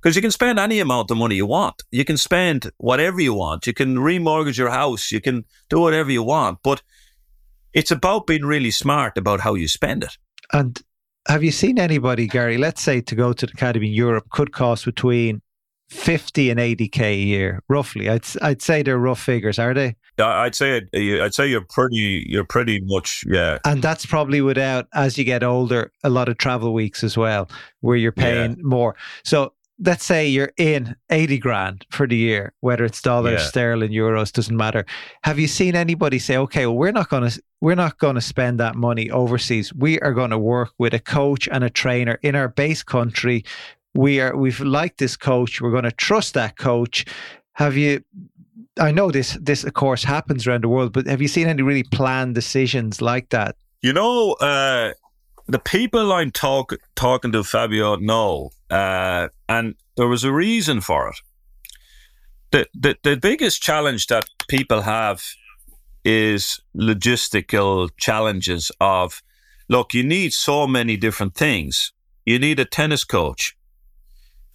[0.00, 1.82] Because you can spend any amount of money you want.
[1.90, 3.66] You can spend whatever you want.
[3.66, 5.10] You can remortgage your house.
[5.12, 6.58] You can do whatever you want.
[6.62, 6.82] But
[7.72, 10.16] it's about being really smart about how you spend it.
[10.52, 10.80] And
[11.28, 12.58] have you seen anybody, Gary?
[12.58, 15.40] Let's say to go to the academy in Europe could cost between
[15.90, 18.08] fifty and eighty k a year, roughly.
[18.08, 19.96] I'd I'd say they're rough figures, are they?
[20.18, 24.86] I'd say it, I'd say you're pretty you're pretty much yeah And that's probably without,
[24.94, 27.48] as you get older, a lot of travel weeks as well,
[27.80, 28.94] where you're paying more.
[29.24, 33.46] So let's say you're in eighty grand for the year, whether it's dollars, Yeah.
[33.48, 34.84] sterling, euros, doesn't matter.
[35.22, 38.20] Have you seen anybody say, okay, well, we're not going to we're not going to
[38.20, 39.72] spend that money overseas.
[39.74, 43.44] We are going to work with a coach and a trainer in our base country.
[43.94, 45.60] We are we've liked this coach.
[45.60, 47.04] We're going to trust that coach.
[47.54, 48.02] Have you?
[48.78, 51.62] I know this this of course happens around the world, but have you seen any
[51.62, 53.56] really planned decisions like that?
[53.82, 54.92] You know, uh,
[55.46, 61.08] the people I'm talk, talking to, Fabio, know, uh, and there was a reason for
[61.08, 61.16] it.
[62.50, 65.22] The, the the biggest challenge that people have
[66.04, 69.22] is logistical challenges of,
[69.68, 71.92] look, you need so many different things.
[72.26, 73.56] You need a tennis coach.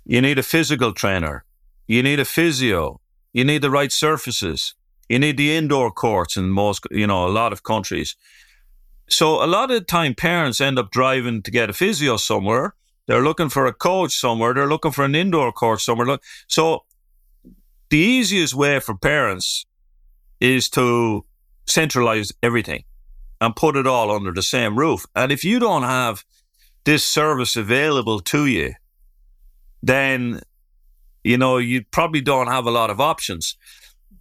[0.06, 1.44] You need a physical trainer.
[1.88, 3.02] You need a physio.
[3.34, 4.76] You need the right surfaces.
[5.08, 8.16] You need the indoor courts in most, you know, a lot of countries.
[9.10, 12.76] So a lot of the time, parents end up driving to get a physio somewhere.
[13.10, 14.54] They're looking for a coach somewhere.
[14.54, 16.20] They're looking for an indoor court somewhere.
[16.48, 16.84] So
[17.90, 19.66] the easiest way for parents
[20.40, 21.26] is to
[21.66, 22.84] centralize everything
[23.42, 25.08] and put it all under the same roof.
[25.16, 26.24] And if you don't have
[26.84, 28.76] this service available to you,
[29.82, 30.42] then
[31.24, 33.58] you know you probably don't have a lot of options.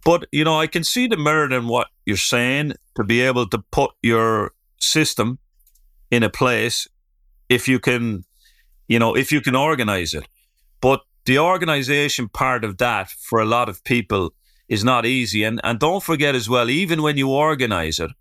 [0.03, 3.47] But you know, I can see the merit in what you're saying to be able
[3.49, 5.37] to put your system
[6.09, 6.87] in a place
[7.49, 8.23] if you can,
[8.89, 10.27] you know, if you can organize it.
[10.81, 14.33] But the organization part of that for a lot of people
[14.67, 15.45] is not easy.
[15.45, 18.11] And and don't forget as well, even when you organize it,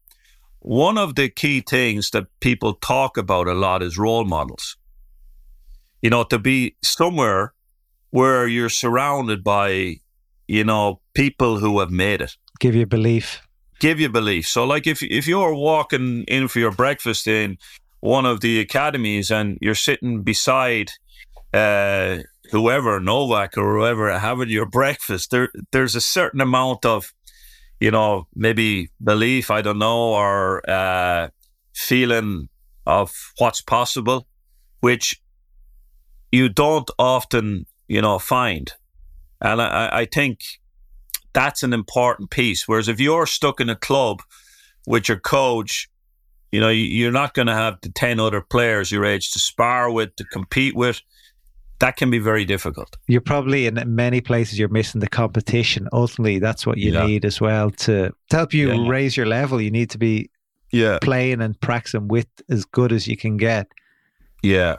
[0.60, 4.76] one of the key things that people talk about a lot is role models.
[6.02, 7.54] You know, to be somewhere
[8.10, 9.96] where you're surrounded by,
[10.46, 13.40] you know, people who have made it Give you belief.
[13.80, 14.46] give you belief.
[14.46, 17.58] So, like if if you're walking in for your breakfast in
[18.00, 20.92] one of the academies and you're sitting beside
[21.52, 22.18] uh,
[22.50, 27.12] whoever Novak or whoever having your breakfast, there there's a certain amount of
[27.80, 31.28] you know maybe belief I don't know or uh,
[31.74, 32.48] feeling
[32.86, 34.26] of what's possible,
[34.80, 35.20] which
[36.30, 38.72] you don't often you know find,
[39.40, 40.40] and I, I think
[41.32, 42.68] that's an important piece.
[42.68, 44.22] Whereas if you're stuck in a club
[44.86, 45.88] with your coach,
[46.52, 49.38] you know, you- you're not going to have the 10 other players your age to
[49.38, 51.00] spar with, to compete with.
[51.80, 52.96] That can be very difficult.
[53.06, 55.88] You're probably in many places you're missing the competition.
[55.92, 57.06] Ultimately, that's what you Yeah.
[57.06, 58.88] need as well to, to help you Yeah.
[58.88, 59.60] raise your level.
[59.60, 60.28] You need to be
[60.72, 60.98] Yeah.
[61.00, 63.68] playing and practicing with as good as you can get.
[64.42, 64.76] Yeah.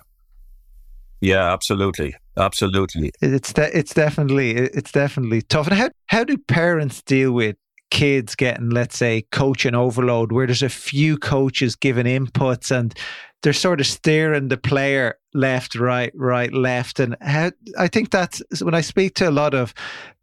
[1.22, 2.16] Yeah, absolutely.
[2.38, 3.12] Absolutely.
[3.22, 5.68] It's de- it's definitely it's definitely tough.
[5.68, 7.58] And how how do parents deal with
[7.92, 12.94] kids getting, let's say, coaching overload, where there's a few coaches giving inputs and
[13.42, 17.00] they're sort of steering the player left, right, right, left.
[17.00, 19.74] And how, I think that's when I speak to a lot of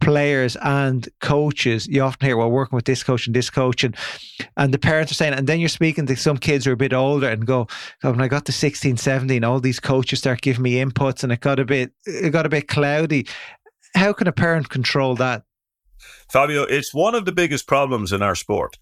[0.00, 3.96] players and coaches, you often hear, well, working with this coach and this coach, and,
[4.56, 6.76] and the parents are saying, and then you're speaking to some kids who are a
[6.76, 7.66] bit older and go,
[8.02, 11.40] when I got to 16, 17, all these coaches start giving me inputs and it
[11.40, 13.26] got a bit, it got a bit cloudy.
[13.94, 15.44] How can a parent control that?
[16.30, 18.78] Fabio, it's one of the biggest problems in our sport.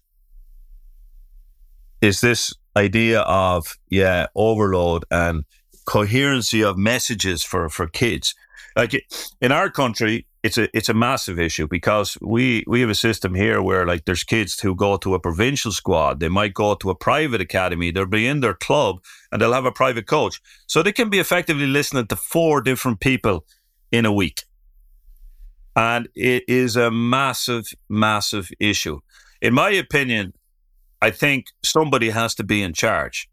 [2.01, 5.45] Is this idea of yeah overload and
[5.85, 8.35] coherency of messages for for kids?
[8.75, 9.05] Like
[9.41, 13.33] in our country, it's a it's a massive issue because we we have a system
[13.33, 16.91] here where like there's kids who go to a provincial squad, they might go to
[16.91, 18.97] a private academy, they'll be in their club
[19.31, 22.99] and they'll have a private coach, so they can be effectively listening to four different
[22.99, 23.45] people
[23.91, 24.43] in a week.
[25.75, 28.99] And it is a massive, massive issue.
[29.41, 30.33] In my opinion,
[31.01, 33.29] I think somebody has to be in charge.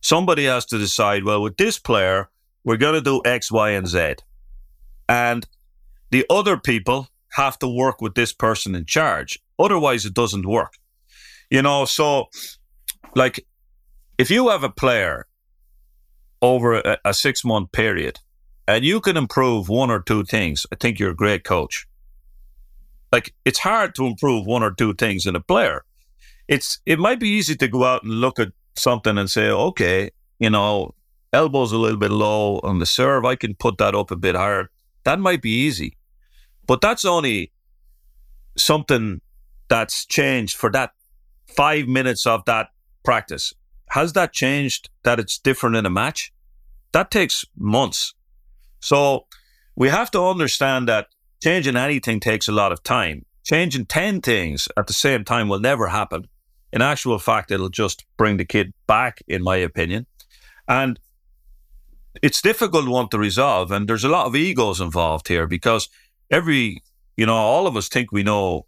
[0.00, 2.30] Somebody has to decide, well, with this player,
[2.64, 4.14] we're going to do X, Y, and Z.
[5.08, 5.46] And
[6.10, 9.38] the other people have to work with this person in charge.
[9.58, 10.74] Otherwise, it doesn't work.
[11.50, 12.28] You know, so
[13.14, 13.44] like
[14.18, 15.26] if you have a player
[16.40, 18.18] over a, a six month period
[18.66, 21.86] and you can improve one or two things, I think you're a great coach.
[23.10, 25.84] Like it's hard to improve one or two things in a player.
[26.48, 30.10] It's it might be easy to go out and look at something and say, okay,
[30.38, 30.94] you know,
[31.32, 33.24] elbow's a little bit low on the serve.
[33.24, 34.70] I can put that up a bit higher.
[35.04, 35.96] That might be easy.
[36.66, 37.52] But that's only
[38.56, 39.20] something
[39.68, 40.92] that's changed for that
[41.46, 42.68] five minutes of that
[43.04, 43.52] practice.
[43.90, 46.32] Has that changed that it's different in a match?
[46.92, 48.14] That takes months.
[48.82, 49.26] So
[49.76, 51.06] we have to understand that
[51.42, 53.24] changing anything takes a lot of time.
[53.44, 56.26] Changing 10 things at the same time will never happen.
[56.72, 60.06] In actual fact, it'll just bring the kid back, in my opinion.
[60.68, 60.98] And
[62.22, 63.70] it's difficult one to resolve.
[63.70, 65.88] And there's a lot of egos involved here because
[66.30, 66.82] every,
[67.16, 68.66] you know, all of us think we know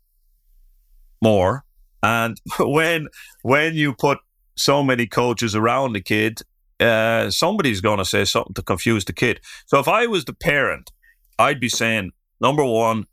[1.23, 1.65] more.
[2.03, 3.09] And when
[3.43, 4.19] when you put
[4.57, 6.43] so many coaches around the kid,
[6.81, 9.41] uh, somebody's going to say something to confuse the kid.
[9.67, 10.91] So if I was the parent,
[11.39, 13.07] I'd be saying, number one,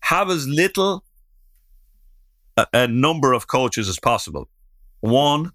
[0.00, 1.04] have as little
[2.56, 4.48] a, a number of coaches as possible.
[5.00, 5.52] One,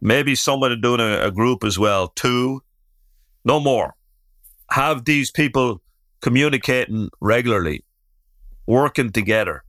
[0.00, 2.08] maybe somebody doing a, a group as well.
[2.08, 2.62] Two,
[3.44, 3.94] no more.
[4.70, 5.82] Have these people
[6.20, 7.84] communicating regularly,
[8.66, 9.64] working together.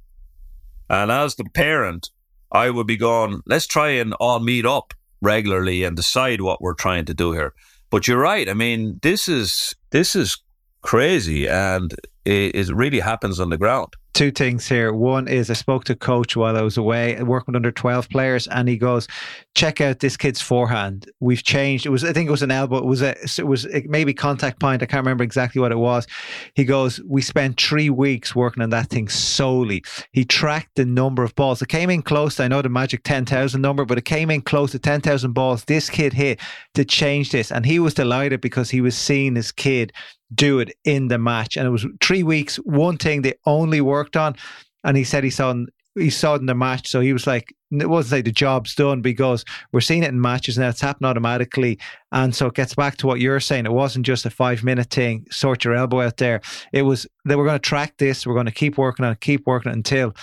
[0.90, 2.10] And as the parent,
[2.52, 6.74] I would be going, let's try and all meet up regularly and decide what we're
[6.74, 7.54] trying to do here.
[7.90, 8.50] But you're right.
[8.50, 10.38] I mean, this is this is
[10.82, 11.94] crazy, and
[12.26, 14.94] it, it really happens on the ground two things here.
[14.94, 18.48] One is I spoke to coach while I was away working with under 12 players
[18.48, 19.08] and he goes,
[19.56, 21.10] check out this kid's forehand.
[21.20, 21.86] We've changed.
[21.86, 22.78] It was, I think it was an elbow.
[22.78, 24.84] It was a, it was maybe contact point.
[24.84, 26.08] I can't remember exactly what it was.
[26.54, 29.84] He goes, we spent three weeks working on that thing solely.
[30.12, 31.62] He tracked the number of balls.
[31.62, 32.40] It came in close.
[32.40, 35.90] I know the magic 10,000 number, but it came in close to 10,000 balls this
[35.90, 36.40] kid hit
[36.76, 37.52] to change this.
[37.52, 39.92] And he was delighted because he was seeing his kid
[40.36, 41.58] do it in the match.
[41.58, 44.36] And it was three weeks, one thing they only worked on.
[44.84, 45.54] And he said he saw
[45.96, 46.88] he saw it in the match.
[46.88, 50.20] So he was like, it wasn't like the job's done because we're seeing it in
[50.20, 50.70] matches now.
[50.70, 51.78] It's happening automatically.
[52.12, 53.66] And so it gets back to what you're saying.
[53.66, 56.42] It wasn't just a five minute thing, sort your elbow out there.
[56.72, 58.26] It was that we're going to track this.
[58.26, 60.16] We're going to keep working on it, keep working it until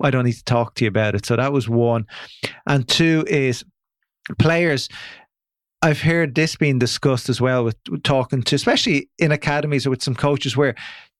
[0.00, 1.26] I don't need to talk to you about it.
[1.26, 2.06] So that was one.
[2.66, 3.64] And two is
[4.38, 4.88] players
[5.80, 9.90] I've heard this being discussed as well with, with, talking to, especially in academies or
[9.90, 10.74] with some coaches where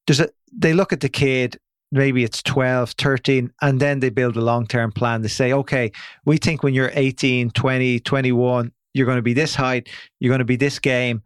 [0.07, 1.59] there's a, they look at the kid,
[1.93, 5.23] maybe it's 12, 13, and then they build a long term plan.
[5.23, 5.93] They say, okay,
[6.25, 10.41] we think when you're 18, 20, 21, you're going to be this height, you're going
[10.41, 11.23] to be this game.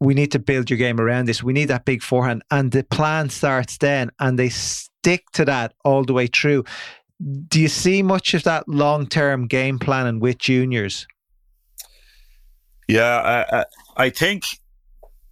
[0.00, 1.42] We need to build your game around this.
[1.42, 2.42] We need that big forehand.
[2.50, 6.64] And the plan starts then, and they stick to that all the way through.
[7.48, 11.06] Do you see much of that long term game planning with juniors?
[12.90, 13.64] Yeah, I,
[13.96, 14.44] I think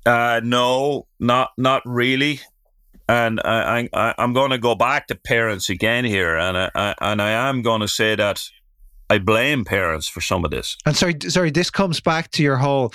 [0.06, 2.40] uh, no, not not really.
[3.10, 6.94] And I, I I'm going to go back to parents again here, and I, I
[7.00, 8.42] and I am going to say that
[9.08, 10.76] I blame parents for some of this.
[10.84, 12.92] And sorry, sorry, this comes back to your whole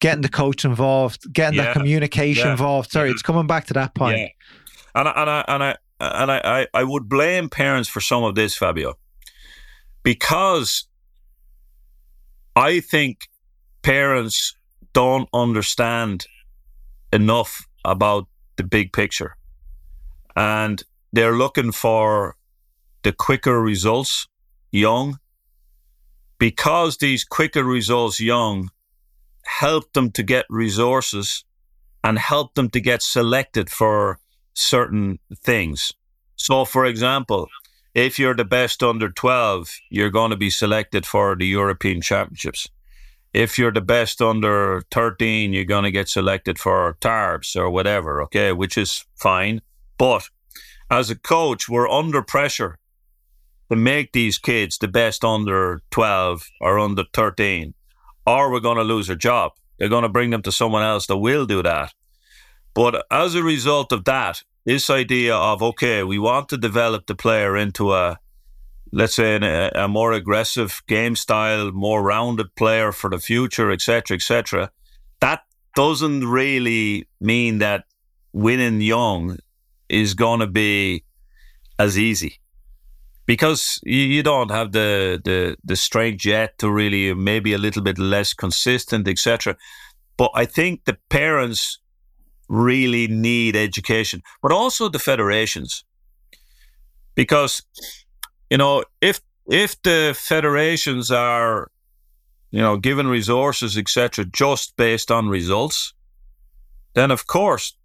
[0.00, 2.90] getting the coach involved, getting yeah, that communication yeah, involved.
[2.90, 3.14] Sorry, yeah.
[3.14, 4.18] it's coming back to that point.
[4.18, 4.28] Yeah.
[4.94, 8.34] And I, and I and I and I, I would blame parents for some of
[8.34, 8.98] this, Fabio,
[10.02, 10.86] because
[12.54, 13.28] I think
[13.84, 14.56] parents
[14.94, 16.26] don't understand
[17.12, 18.26] enough about
[18.56, 19.36] the big picture.
[20.34, 20.82] And
[21.12, 22.34] they're looking for
[23.02, 24.26] the quicker results
[24.72, 25.18] young
[26.38, 28.70] because these quicker results young
[29.44, 31.44] help them to get resources
[32.02, 34.18] and help them to get selected for
[34.54, 35.92] certain things.
[36.36, 37.48] So, for example,
[37.94, 42.68] if you're the best under 12, you're going to be selected for the European Championships.
[43.34, 48.22] If you're the best under 13, you're going to get selected for TARBs or whatever,
[48.22, 49.60] okay, which is fine.
[49.98, 50.28] But
[50.88, 52.78] as a coach, we're under pressure
[53.70, 57.74] to make these kids the best under 12 or under 13,
[58.24, 59.50] or we're going to lose their job.
[59.78, 61.92] They're going to bring them to someone else that will do that.
[62.72, 67.16] But as a result of that, this idea of, okay, we want to develop the
[67.16, 68.20] player into a,
[68.94, 74.16] let's say, a, a more aggressive game style, more rounded player for the future, etc.,
[74.16, 74.70] etc.
[75.20, 75.40] that
[75.74, 77.84] doesn't really mean that
[78.32, 79.36] winning young
[79.88, 81.02] is going to be
[81.78, 82.38] as easy
[83.26, 87.98] because you, don't have the, the the strength yet to really maybe a little bit
[87.98, 89.56] less consistent, etc.
[90.16, 91.80] But I think the parents
[92.48, 95.84] really need education, but also the federations,
[97.14, 97.62] because
[98.54, 101.70] you know if if the federations are
[102.50, 105.94] you know given resources etc just based on results
[106.94, 107.76] then of course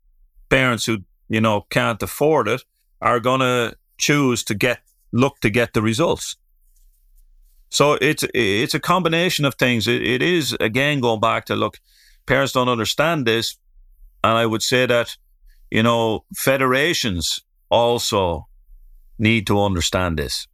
[0.49, 0.97] parents who
[1.29, 2.63] you know can't afford it
[3.01, 4.79] are going to choose to get
[5.11, 6.35] look to get the results.
[7.69, 9.87] So it's it's a combination of things.
[9.87, 11.79] It, it is again going back to look,
[12.25, 13.57] parents don't understand this,
[14.23, 15.17] and I would say that
[15.69, 18.47] you know federations also
[19.19, 20.47] need to understand this.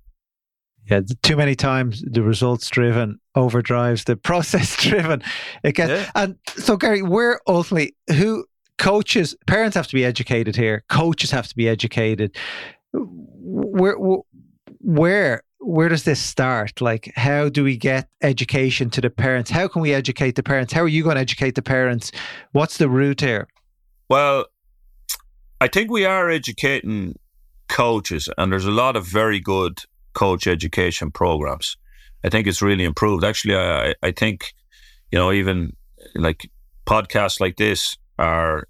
[0.90, 5.24] Yeah, too many times the results driven overdrives the process driven.
[5.64, 6.12] It gets, yeah.
[6.16, 8.46] and so Gary, we're ultimately who
[8.78, 10.84] coaches, parents have to be educated here.
[10.90, 12.36] Coaches have to be educated.
[12.94, 13.96] Where
[14.80, 16.80] where where does this start?
[16.80, 19.50] Like, how do we get education to the parents?
[19.50, 20.72] How can we educate the parents?
[20.72, 22.12] How are you going to educate the parents?
[22.52, 23.48] What's the route here?
[24.08, 24.46] Well,
[25.60, 27.16] I think we are educating
[27.68, 29.80] coaches, and there's a lot of very good
[30.16, 31.78] coach education programs.
[32.24, 33.24] I think it's really improved.
[33.24, 34.54] Actually, I, I think,
[35.12, 35.76] you know, even
[36.16, 36.50] like
[36.88, 38.68] podcasts like this are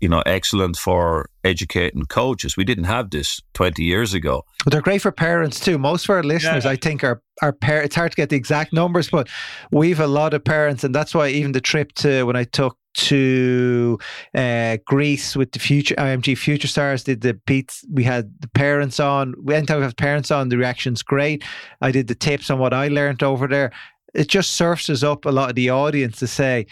[0.00, 2.56] you know, excellent for educating coaches.
[2.56, 4.44] We didn't have this 20 years ago.
[4.64, 5.76] But they're great for parents too.
[5.78, 6.70] Most of our listeners, yeah.
[6.70, 9.28] I think, are are par- It's hard to get the exact numbers, but
[9.70, 12.77] we've a lot of parents, and that's why even the trip to when I took
[12.94, 13.98] to
[14.34, 17.84] uh, Greece with the future IMG Future Stars did the beats.
[17.90, 19.34] We had the parents on.
[19.50, 21.44] Anytime we have parents on, the reaction's great.
[21.80, 23.72] I did the tips on what I learned over there.
[24.14, 26.66] It just surfaces up a lot of the audience to say,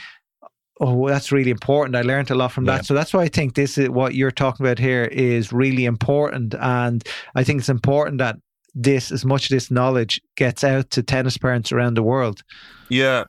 [0.80, 3.54] oh that's really important i learned a lot from that so that's why i think
[3.54, 7.02] this is what you're talking about here is really important and
[7.34, 8.36] i think it's important that
[8.74, 12.42] this as much of this knowledge gets out to tennis parents around the world
[12.90, 13.24] yeah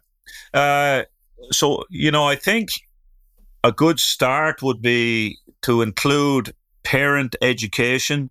[0.53, 1.03] uh,
[1.51, 2.69] so you know i think
[3.63, 8.29] a good start would be to include parent education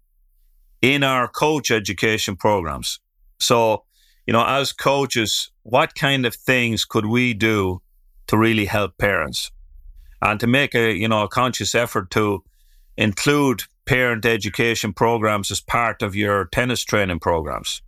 [0.83, 3.01] in our coach education programs
[3.39, 3.85] so
[4.27, 7.81] you know as coaches what kind of things could we do
[8.27, 9.51] to really help parents
[10.23, 12.43] and to make a you know a conscious effort to
[12.97, 17.83] include parent education programs as part of your tennis training programs.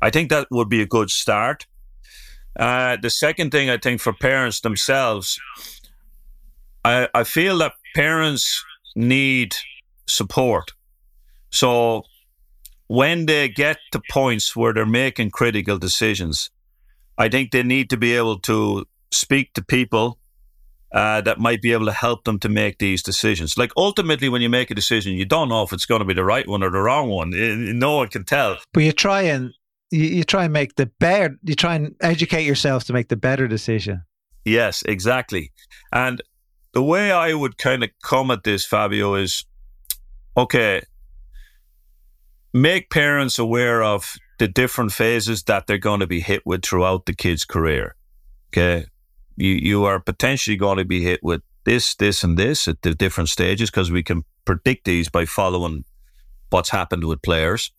[0.00, 1.66] I think that would be a good start.
[2.58, 5.38] Uh, the second thing I think for parents themselves,
[6.84, 9.56] I, I feel that parents need
[10.06, 10.72] support.
[11.50, 12.04] So
[12.86, 16.50] when they get to points where they're making critical decisions,
[17.18, 20.18] I think they need to be able to speak to people
[20.92, 23.58] uh, that might be able to help them to make these decisions.
[23.58, 26.14] Like ultimately, when you make a decision, you don't know if it's going to be
[26.14, 27.32] the right one or the wrong one.
[27.78, 28.58] No one can tell.
[28.72, 29.52] But you try and
[29.90, 31.36] you, you try and make the better.
[31.42, 34.02] You try and educate yourself to make the better decision.
[34.44, 35.52] Yes, exactly.
[35.92, 36.22] And
[36.72, 39.44] the way I would kind of come at this, Fabio, is
[40.36, 40.82] okay.
[42.52, 47.06] Make parents aware of the different phases that they're going to be hit with throughout
[47.06, 47.96] the kid's career.
[48.48, 48.86] Okay
[49.36, 52.94] you, you are potentially going to be hit with this, this, and this at the
[52.94, 55.84] different stages because we can predict these by following
[56.50, 57.70] what's happened with players.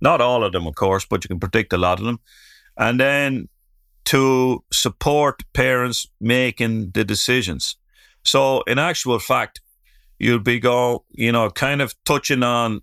[0.00, 2.20] Not all of them, of course, but you can predict a lot of them.
[2.76, 3.48] And then
[4.06, 7.76] to support parents making the decisions.
[8.22, 9.60] So, in actual fact,
[10.18, 12.82] you'll be go, you know, kind of touching on,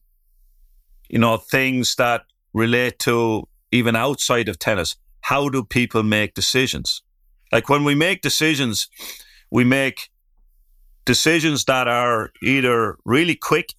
[1.10, 4.96] you know, things that relate to even outside of tennis.
[5.22, 7.02] How do people make decisions?
[7.52, 8.88] Like when we make decisions,
[9.50, 10.10] we make
[11.06, 13.74] decisions that are either really quick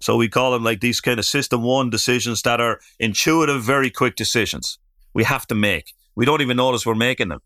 [0.00, 3.90] So we call them like these kind of system one decisions that are intuitive, very
[3.90, 4.78] quick decisions
[5.14, 5.94] we have to make.
[6.16, 7.40] We don't even notice we're making them.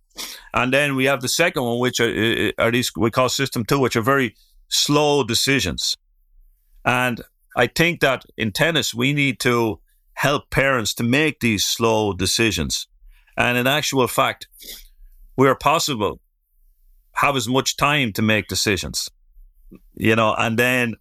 [0.52, 3.64] And then we have the second one, which are, uh, are these we call system
[3.64, 4.34] two, which are very
[4.68, 5.94] slow decisions.
[6.84, 7.20] And
[7.56, 9.80] I think that in tennis, we need to
[10.14, 12.88] help parents to make these slow decisions.
[13.36, 14.48] And in actual fact,
[15.36, 16.20] where possible,
[17.12, 19.08] have as much time to make decisions,
[19.94, 20.94] you know, and then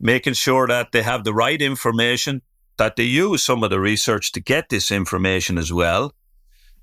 [0.00, 2.42] making sure that they have the right information,
[2.78, 6.14] that they use some of the research to get this information as well.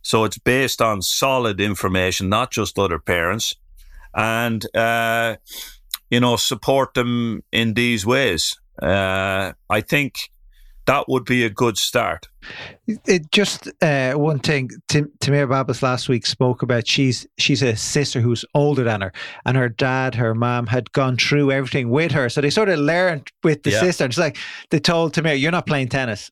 [0.04, 3.56] So it's based on solid information, not just other parents,
[4.14, 5.36] and uh,
[6.10, 8.56] you know support them in these ways.
[8.82, 10.30] Uh, I think
[10.88, 12.28] that would be a good start.
[12.88, 14.70] It just uh, one thing.
[14.88, 16.88] Tim, Timea Babos last week spoke about.
[16.88, 19.12] She's she's a sister who's older than her,
[19.46, 22.80] and her dad, her mom had gone through everything with her, so they sort of
[22.80, 23.82] learned with the yeah.
[23.82, 24.06] sister.
[24.06, 24.38] It's like
[24.70, 26.32] they told Tamir, "You're not playing tennis."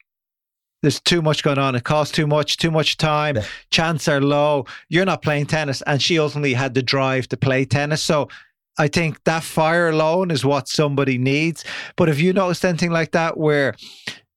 [0.81, 1.75] There's too much going on.
[1.75, 3.37] It costs too much, too much time.
[3.37, 3.45] Yeah.
[3.71, 4.65] Chance are low.
[4.87, 8.01] You're not playing tennis, and she ultimately had the drive to play tennis.
[8.01, 8.29] So
[8.77, 11.65] I think that fire alone is what somebody needs.
[11.95, 13.75] But if you noticed anything like that, where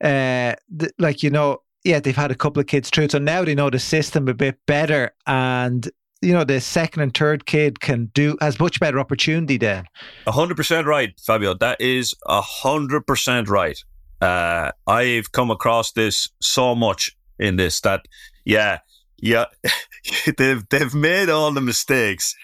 [0.03, 3.45] uh, th- like you know, yeah, they've had a couple of kids through, so now
[3.45, 5.89] they know the system a bit better, and
[6.21, 9.85] you know the second and third kid can do has much better opportunity then.
[10.27, 11.55] Hundred percent right, Fabio.
[11.55, 13.79] That is hundred percent right.
[14.21, 18.07] Uh, I've come across this so much in this that
[18.45, 18.79] yeah,
[19.19, 19.47] yeah,
[20.37, 22.35] they've they've made all the mistakes,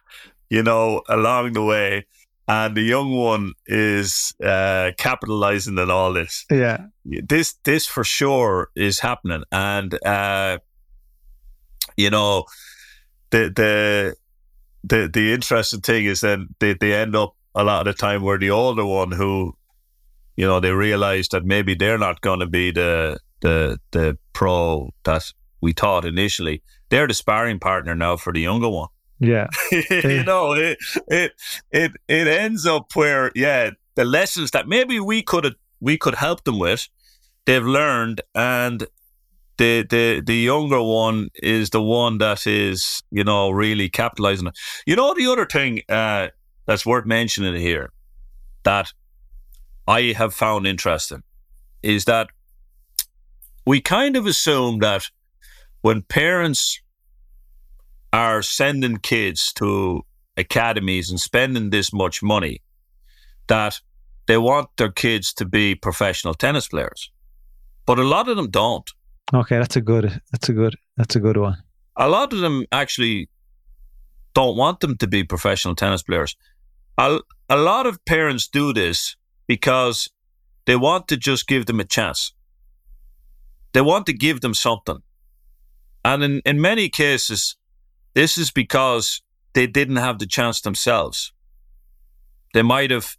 [0.51, 2.07] you know, along the way
[2.47, 6.45] and the young one is uh, capitalizing on all this.
[6.51, 10.59] Yeah, this this for sure is happening, and uh,
[11.97, 12.45] you know,
[13.31, 14.17] the the
[14.85, 18.23] the the interesting thing is that they they end up a lot of the time
[18.23, 19.57] where the older one who,
[20.37, 24.91] you know, they realize that maybe they're not going to be the the the pro
[25.05, 26.63] that we thought initially.
[26.91, 28.89] They're the sparring partner now for the younger one.
[29.21, 29.49] Yeah.
[29.73, 31.33] you know, it, it
[31.71, 36.45] it it ends up where yeah, the lessons that maybe we could we could help
[36.45, 36.89] them with,
[37.45, 38.87] they've learned and
[39.57, 44.59] the the the younger one is the one that is, you know, really capitalizing it.
[44.87, 46.29] You know the other thing uh,
[46.67, 47.91] that's worth mentioning here
[48.65, 48.93] that
[49.87, 51.23] I have found interesting
[51.83, 52.29] is that
[53.67, 55.11] we kind of assume that
[55.83, 56.81] when parents
[58.15, 60.01] are sending kids to
[60.37, 62.63] academies and spending this much money
[63.49, 63.81] that
[64.27, 67.11] they want their kids to be professional tennis players.
[67.87, 68.89] But a lot of them don't.
[69.35, 71.57] Okay, that's a good that's a good that's a good one.
[71.97, 73.29] A lot of them actually
[74.33, 76.37] don't want them to be professional tennis players.
[76.97, 79.17] A, a lot of parents do this
[79.49, 80.09] because
[80.67, 82.33] they want to just give them a chance.
[83.73, 84.99] They want to give them something.
[86.05, 87.57] And in, in many cases,
[88.15, 91.33] this is because they didn't have the chance themselves.
[92.53, 93.17] They might have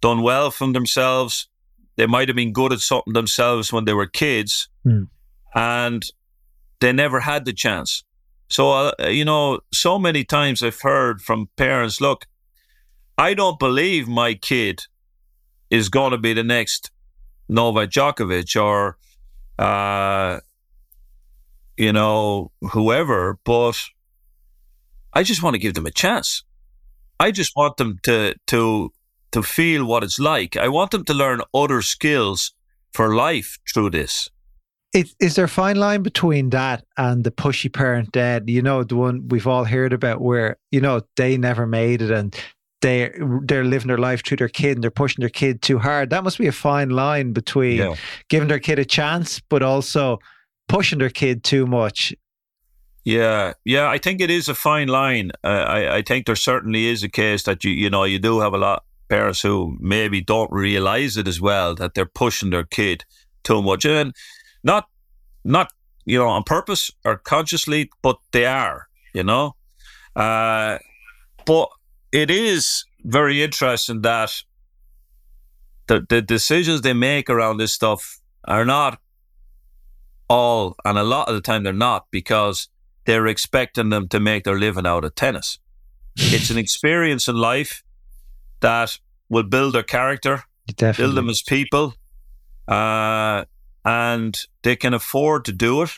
[0.00, 1.48] done well from themselves.
[1.96, 5.08] They might have been good at something themselves when they were kids, mm.
[5.54, 6.02] and
[6.80, 8.04] they never had the chance.
[8.48, 12.26] So, uh, you know, so many times I've heard from parents, look,
[13.18, 14.84] I don't believe my kid
[15.70, 16.90] is going to be the next
[17.48, 18.96] Novak Djokovic or,
[19.58, 20.40] uh,
[21.76, 23.76] you know, whoever, but
[25.12, 26.44] I just want to give them a chance.
[27.20, 28.92] I just want them to to
[29.32, 30.56] to feel what it's like.
[30.56, 32.52] I want them to learn other skills
[32.92, 34.30] for life through this.
[34.94, 38.48] Is, is there a fine line between that and the pushy parent dad?
[38.48, 42.10] You know, the one we've all heard about where, you know, they never made it
[42.10, 42.34] and
[42.80, 46.10] they they're living their life through their kid and they're pushing their kid too hard.
[46.10, 47.96] That must be a fine line between yeah.
[48.28, 50.20] giving their kid a chance, but also
[50.68, 52.14] pushing their kid too much
[53.08, 55.30] yeah, yeah, I think it is a fine line.
[55.42, 58.40] Uh, I, I think there certainly is a case that you, you know, you do
[58.40, 62.50] have a lot of parents who maybe don't realize it as well that they're pushing
[62.50, 63.06] their kid
[63.44, 64.14] too much, and
[64.62, 64.88] not,
[65.42, 65.72] not
[66.04, 69.56] you know, on purpose or consciously, but they are, you know.
[70.14, 70.76] Uh,
[71.46, 71.70] but
[72.12, 74.34] it is very interesting that
[75.86, 79.00] the the decisions they make around this stuff are not
[80.28, 82.68] all, and a lot of the time they're not because
[83.08, 85.58] they're expecting them to make their living out of tennis.
[86.16, 87.82] it's an experience in life
[88.60, 88.98] that
[89.30, 91.02] will build their character, Definitely.
[91.04, 91.94] build them as people,
[92.68, 93.46] uh,
[93.82, 95.90] and they can afford to do it.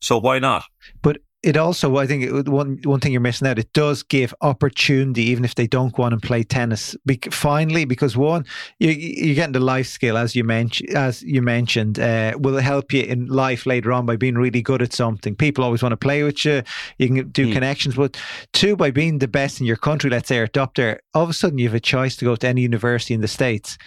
[0.00, 0.62] So why not?
[1.02, 3.58] But it also, I think, it, one one thing you're missing out.
[3.58, 6.96] It does give opportunity, even if they don't go on and play tennis.
[7.04, 8.44] Be- finally, because one,
[8.78, 12.92] you, you're getting the life skill, as you mentioned, as you mentioned, uh, will help
[12.92, 15.34] you in life later on by being really good at something.
[15.34, 16.62] People always want to play with you.
[16.98, 17.52] You can do mm.
[17.52, 18.16] connections, but
[18.52, 21.34] two, by being the best in your country, let's say, or there, all of a
[21.34, 23.78] sudden you have a choice to go to any university in the states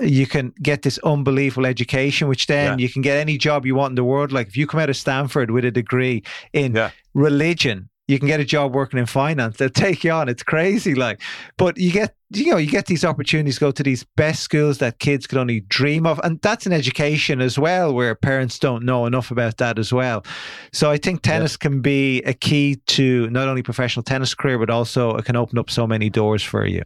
[0.00, 2.82] you can get this unbelievable education, which then yeah.
[2.82, 4.32] you can get any job you want in the world.
[4.32, 6.22] Like if you come out of Stanford with a degree
[6.52, 6.90] in yeah.
[7.14, 9.58] religion, you can get a job working in finance.
[9.58, 10.28] They'll take you on.
[10.28, 11.20] It's crazy, like,
[11.58, 14.78] but you get you know you get these opportunities to go to these best schools
[14.78, 18.84] that kids could only dream of, and that's an education as well, where parents don't
[18.84, 20.24] know enough about that as well.
[20.72, 21.68] So I think tennis yeah.
[21.68, 25.58] can be a key to not only professional tennis career, but also it can open
[25.58, 26.82] up so many doors for you.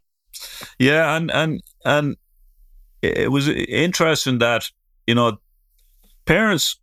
[0.79, 2.17] Yeah, and and and
[3.03, 4.71] it was interesting that
[5.07, 5.39] you know
[6.25, 6.79] parents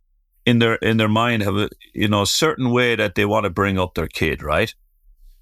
[0.46, 3.44] in their in their mind have a you know a certain way that they want
[3.44, 4.74] to bring up their kid, right?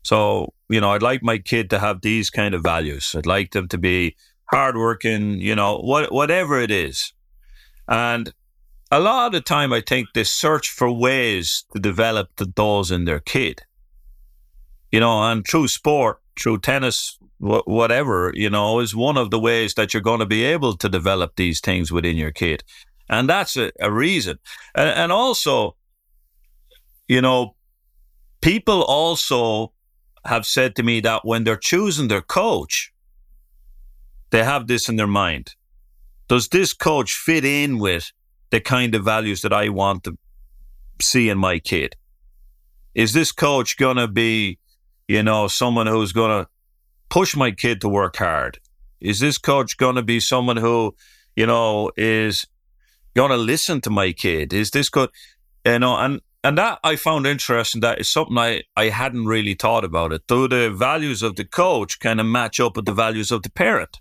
[0.02, 3.14] So you know, I'd like my kid to have these kind of values.
[3.16, 4.16] I'd like them to be
[4.50, 7.12] hardworking, you know, what whatever it is,
[7.88, 8.32] and
[8.90, 12.90] a lot of the time, I think they search for ways to develop the, those
[12.90, 13.62] in their kid.
[14.90, 19.74] You know, and through sport, through tennis, whatever, you know, is one of the ways
[19.74, 22.64] that you're going to be able to develop these things within your kid.
[23.08, 24.38] And that's a, a reason.
[24.74, 25.76] And, and also,
[27.06, 27.54] you know,
[28.40, 29.72] people also
[30.24, 32.92] have said to me that when they're choosing their coach,
[34.30, 35.54] they have this in their mind.
[36.26, 38.12] Does this coach fit in with
[38.50, 40.18] the kind of values that I want to
[41.00, 41.96] see in my kid?
[42.94, 44.58] Is this coach going to be,
[45.06, 46.50] you know, someone who's going to
[47.08, 48.58] push my kid to work hard?
[49.00, 50.94] Is this coach going to be someone who,
[51.36, 52.46] you know, is
[53.14, 54.52] going to listen to my kid?
[54.52, 55.10] Is this good?
[55.64, 57.80] You know, and and that I found interesting.
[57.80, 60.22] That is something I I hadn't really thought about it.
[60.28, 63.50] Though the values of the coach kind of match up with the values of the
[63.50, 63.98] parent.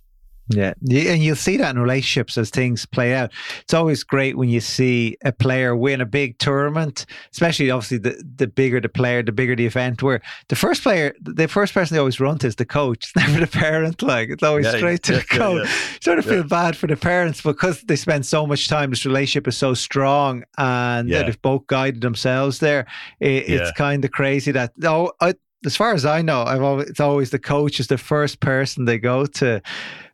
[0.50, 3.32] Yeah, and you'll see that in relationships as things play out.
[3.62, 8.24] It's always great when you see a player win a big tournament, especially obviously the,
[8.36, 10.02] the bigger the player, the bigger the event.
[10.02, 13.06] Where the first player, the first person they always run to is the coach.
[13.06, 14.02] It's never the parent.
[14.02, 16.00] Like it's always yeah, straight yeah, to the yeah, coach.
[16.02, 18.92] Sort of feel bad for the parents because they spend so much time.
[18.92, 22.86] This relationship is so strong, and they've both guided themselves there.
[23.20, 25.34] It, it's kind of crazy that oh, I,
[25.66, 28.86] as far as I know, I've always, it's always the coach is the first person
[28.86, 29.62] they go to.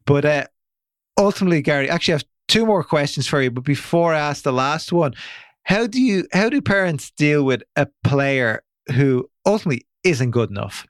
[0.06, 0.46] But uh,
[1.18, 3.52] ultimately, Gary, actually, I have two more questions for you.
[3.52, 5.14] But before I ask the last one,
[5.64, 10.86] how do you how do parents deal with a player who ultimately isn't good enough?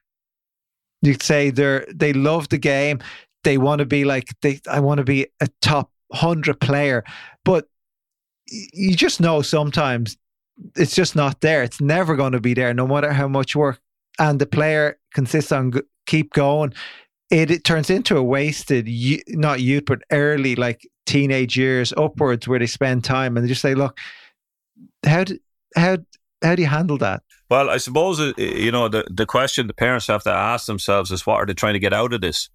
[1.02, 3.00] You could say they're they love the game,
[3.44, 7.04] they want to be like they I want to be a top hundred player,
[7.46, 7.68] but
[8.48, 10.18] you just know sometimes
[10.76, 11.64] it's just not there.
[11.64, 13.80] It's never going to be there, no matter how much work.
[14.20, 15.74] And the player consists on
[16.06, 16.74] keep going
[17.30, 18.88] it, it turns into a wasted,
[19.30, 23.62] not youth, but early like teenage years upwards where they spend time and they just
[23.62, 23.98] say, look,
[25.06, 25.38] how do,
[25.76, 25.98] how,
[26.42, 27.24] how do you handle that?
[27.50, 31.12] Well, I suppose, uh, you know, the, the question the parents have to ask themselves
[31.12, 32.50] is what are they trying to get out of this?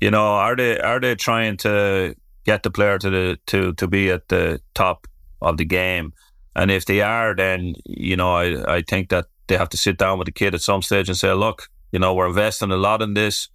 [0.00, 3.86] You know, are they, are they trying to get the player to the, to, to
[3.86, 5.06] be at the top
[5.40, 6.12] of the game?
[6.54, 9.98] And if they are, then, you know, I, I think that they have to sit
[9.98, 12.76] down with the kid at some stage and say, look, you know, we're investing a
[12.76, 13.48] lot in this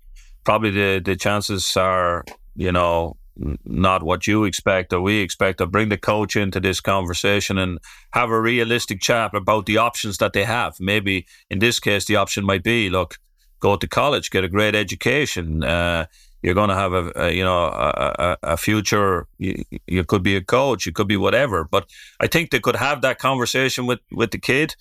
[0.47, 2.23] probably the, the chances are,
[2.55, 3.17] you know,
[3.65, 5.59] not what you expect or we expect.
[5.59, 7.79] Or bring the coach into this conversation and
[8.11, 10.79] have a realistic chat about the options that they have.
[10.79, 13.17] Maybe in this case, the option might be, look,
[13.59, 15.65] go to college, get a great education.
[15.65, 16.05] Uh,
[16.41, 19.27] you're going to have a, a you know a, a, a future.
[19.39, 20.85] You, you, could be a coach.
[20.85, 21.65] You could be whatever.
[21.65, 21.89] But
[22.21, 24.77] I think they could have that conversation with with the kid.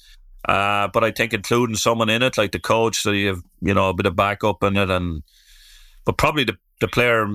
[0.49, 3.75] Uh, but I think including someone in it, like the coach, so you have you
[3.75, 5.25] know a bit of backup in it, and
[6.07, 7.27] but probably the, the player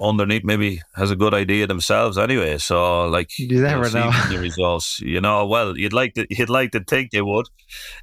[0.00, 2.58] underneath maybe has a good idea themselves anyway.
[2.58, 5.00] So like you never know the results.
[5.00, 7.46] You know, well you'd like to you'd like to think they would.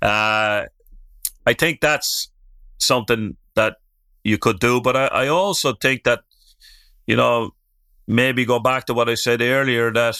[0.01, 0.65] Uh,
[1.47, 2.29] I think that's
[2.79, 3.77] something that
[4.23, 6.21] you could do, but I, I also think that
[7.07, 7.51] you know
[8.07, 10.19] maybe go back to what I said earlier that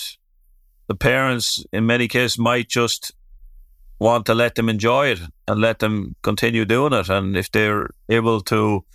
[0.88, 3.12] the parents in many cases might just
[4.00, 7.90] want to let them enjoy it and let them continue doing it, and if they're
[8.08, 8.86] able to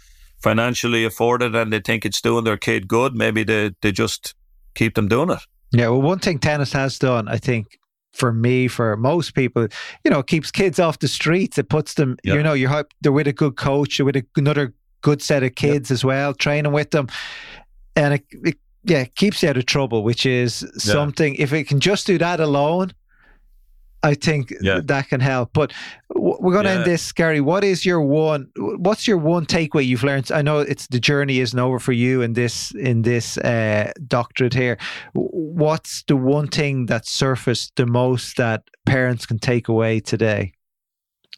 [0.43, 4.35] financially afford it and they think it's doing their kid good, maybe they, they just
[4.75, 5.41] keep them doing it.
[5.73, 7.79] Yeah, well, one thing tennis has done, I think,
[8.13, 9.69] for me, for most people,
[10.05, 11.59] you know, keeps kids off the streets.
[11.59, 12.37] It puts them, yep.
[12.37, 15.55] you know, you're they're with a good coach, you're with a, another good set of
[15.55, 15.95] kids yep.
[15.95, 17.09] as well, training with them,
[17.95, 20.93] and it, it yeah keeps you out of trouble, which is yeah.
[20.93, 21.37] something.
[21.37, 22.93] If it can just do that alone,
[24.03, 24.81] I think yeah.
[24.85, 25.51] that can help.
[25.53, 25.73] But
[26.15, 26.77] we're going to yeah.
[26.77, 27.41] end this, Gary.
[27.41, 28.51] What is your one?
[28.57, 30.33] What's your one takeaway you've learned?
[30.33, 34.55] I know it's the journey isn't over for you in this in this uh, doctorate
[34.55, 34.79] here.
[35.13, 40.55] What's the one thing that surfaced the most that parents can take away today?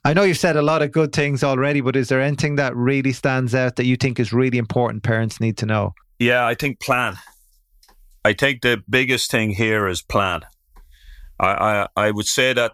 [0.05, 2.75] I know you've said a lot of good things already, but is there anything that
[2.75, 5.95] really stands out that you think is really important parents need to know?
[6.19, 7.19] Yeah, I think plan.
[8.25, 10.43] I think the biggest thing here is plan.
[11.43, 12.73] I, I, I would say that,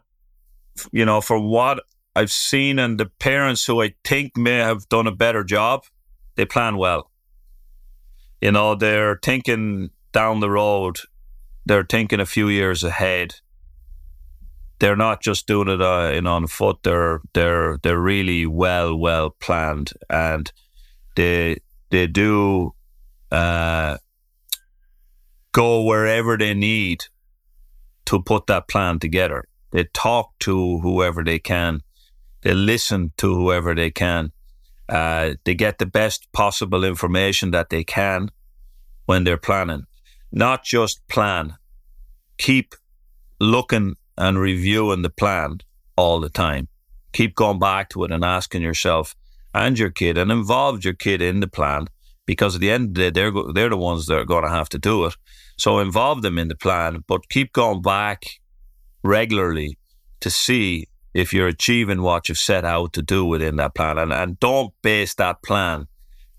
[0.93, 1.81] you know, for what
[2.15, 5.85] I've seen and the parents who I think may have done a better job,
[6.37, 7.11] they plan well.
[8.41, 10.99] You know, they're thinking down the road,
[11.65, 13.37] they're thinking a few years ahead.
[14.81, 16.79] They're not just doing it uh, in on foot.
[16.85, 20.53] They're they're they're really well well planned, and
[21.17, 21.59] they
[21.91, 22.75] they do
[23.33, 23.99] uh,
[25.51, 27.07] go wherever they need
[28.09, 29.45] to put that plan together.
[29.71, 31.83] They talk to whoever they can.
[32.41, 34.33] They listen to whoever they can.
[34.89, 38.31] Uh, they get the best possible information that they can
[39.05, 39.85] when they're planning.
[40.33, 41.59] Not just plan.
[42.39, 42.75] Keep
[43.41, 45.59] looking and reviewing the plan
[45.95, 46.69] all the time.
[47.13, 49.15] Keep going back to it and asking yourself
[49.53, 51.89] and your kid and involve your kid in the plan
[52.25, 54.51] because at the end of the day, they're, they're the ones that are going to
[54.51, 55.15] have to do it.
[55.59, 58.25] So involve them in the plan, but keep going back
[59.03, 59.77] regularly
[60.21, 63.99] to see if you're achieving what you've set out to do within that plan.
[63.99, 65.89] And, and don't base that plan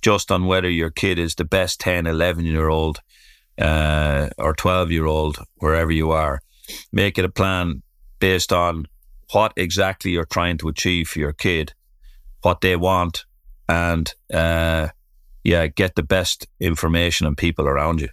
[0.02, 3.00] just on whether your kid is the best 10, 11 year old
[3.60, 6.40] uh, or 12 year old, wherever you are.
[6.92, 7.82] Make it a plan
[8.20, 8.86] based on
[9.32, 11.74] what exactly you're trying to achieve for your kid,
[12.42, 13.26] what they want,
[13.68, 14.88] and uh,
[15.44, 18.10] yeah, get the best information and people around you.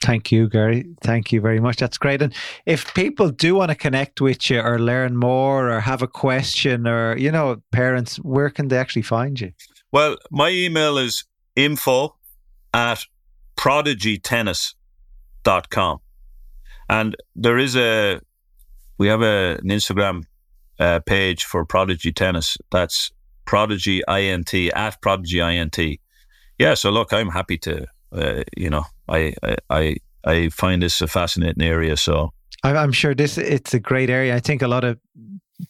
[0.00, 0.86] Thank you, Gary.
[1.02, 1.76] Thank you very much.
[1.76, 2.22] That's great.
[2.22, 2.34] And
[2.64, 6.88] if people do want to connect with you or learn more or have a question
[6.88, 9.52] or, you know, parents, where can they actually find you?
[9.92, 11.24] Well, my email is
[11.54, 12.16] info
[12.72, 13.04] at
[13.56, 15.98] prodigytennis.com.
[16.88, 18.20] And there is a,
[18.96, 20.24] we have a, an Instagram
[20.78, 22.56] uh, page for Prodigy Tennis.
[22.72, 23.12] That's
[23.44, 25.78] Prodigy INT at Prodigy INT.
[26.58, 26.72] Yeah.
[26.74, 29.34] So look, I'm happy to, uh, you know, I,
[29.68, 31.96] I I find this a fascinating area.
[31.96, 32.32] So
[32.62, 34.34] I'm sure this it's a great area.
[34.34, 34.98] I think a lot of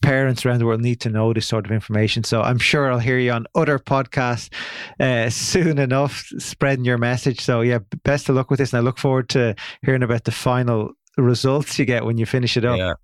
[0.02, 2.24] parents around the world need to know this sort of information.
[2.24, 4.52] So I'm sure I'll hear you on other podcasts
[5.00, 7.40] uh, soon enough, spreading your message.
[7.40, 10.32] So yeah, best of luck with this, and I look forward to hearing about the
[10.32, 12.78] final results you get when you finish it up.
[12.78, 12.94] Yeah.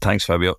[0.00, 0.56] Thanks, Fabio.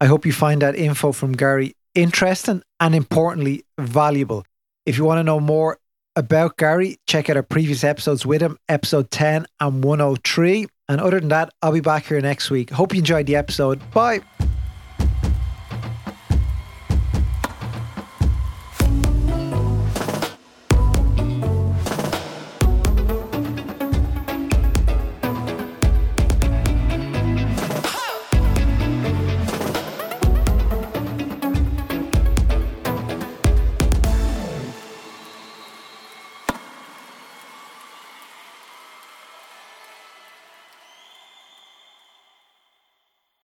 [0.00, 4.44] I hope you find that info from Gary interesting and importantly valuable.
[4.84, 5.78] If you want to know more
[6.16, 10.66] about Gary, check out our previous episodes with him, episode 10 and 103.
[10.88, 12.70] And other than that, I'll be back here next week.
[12.70, 13.80] Hope you enjoyed the episode.
[13.92, 14.20] Bye.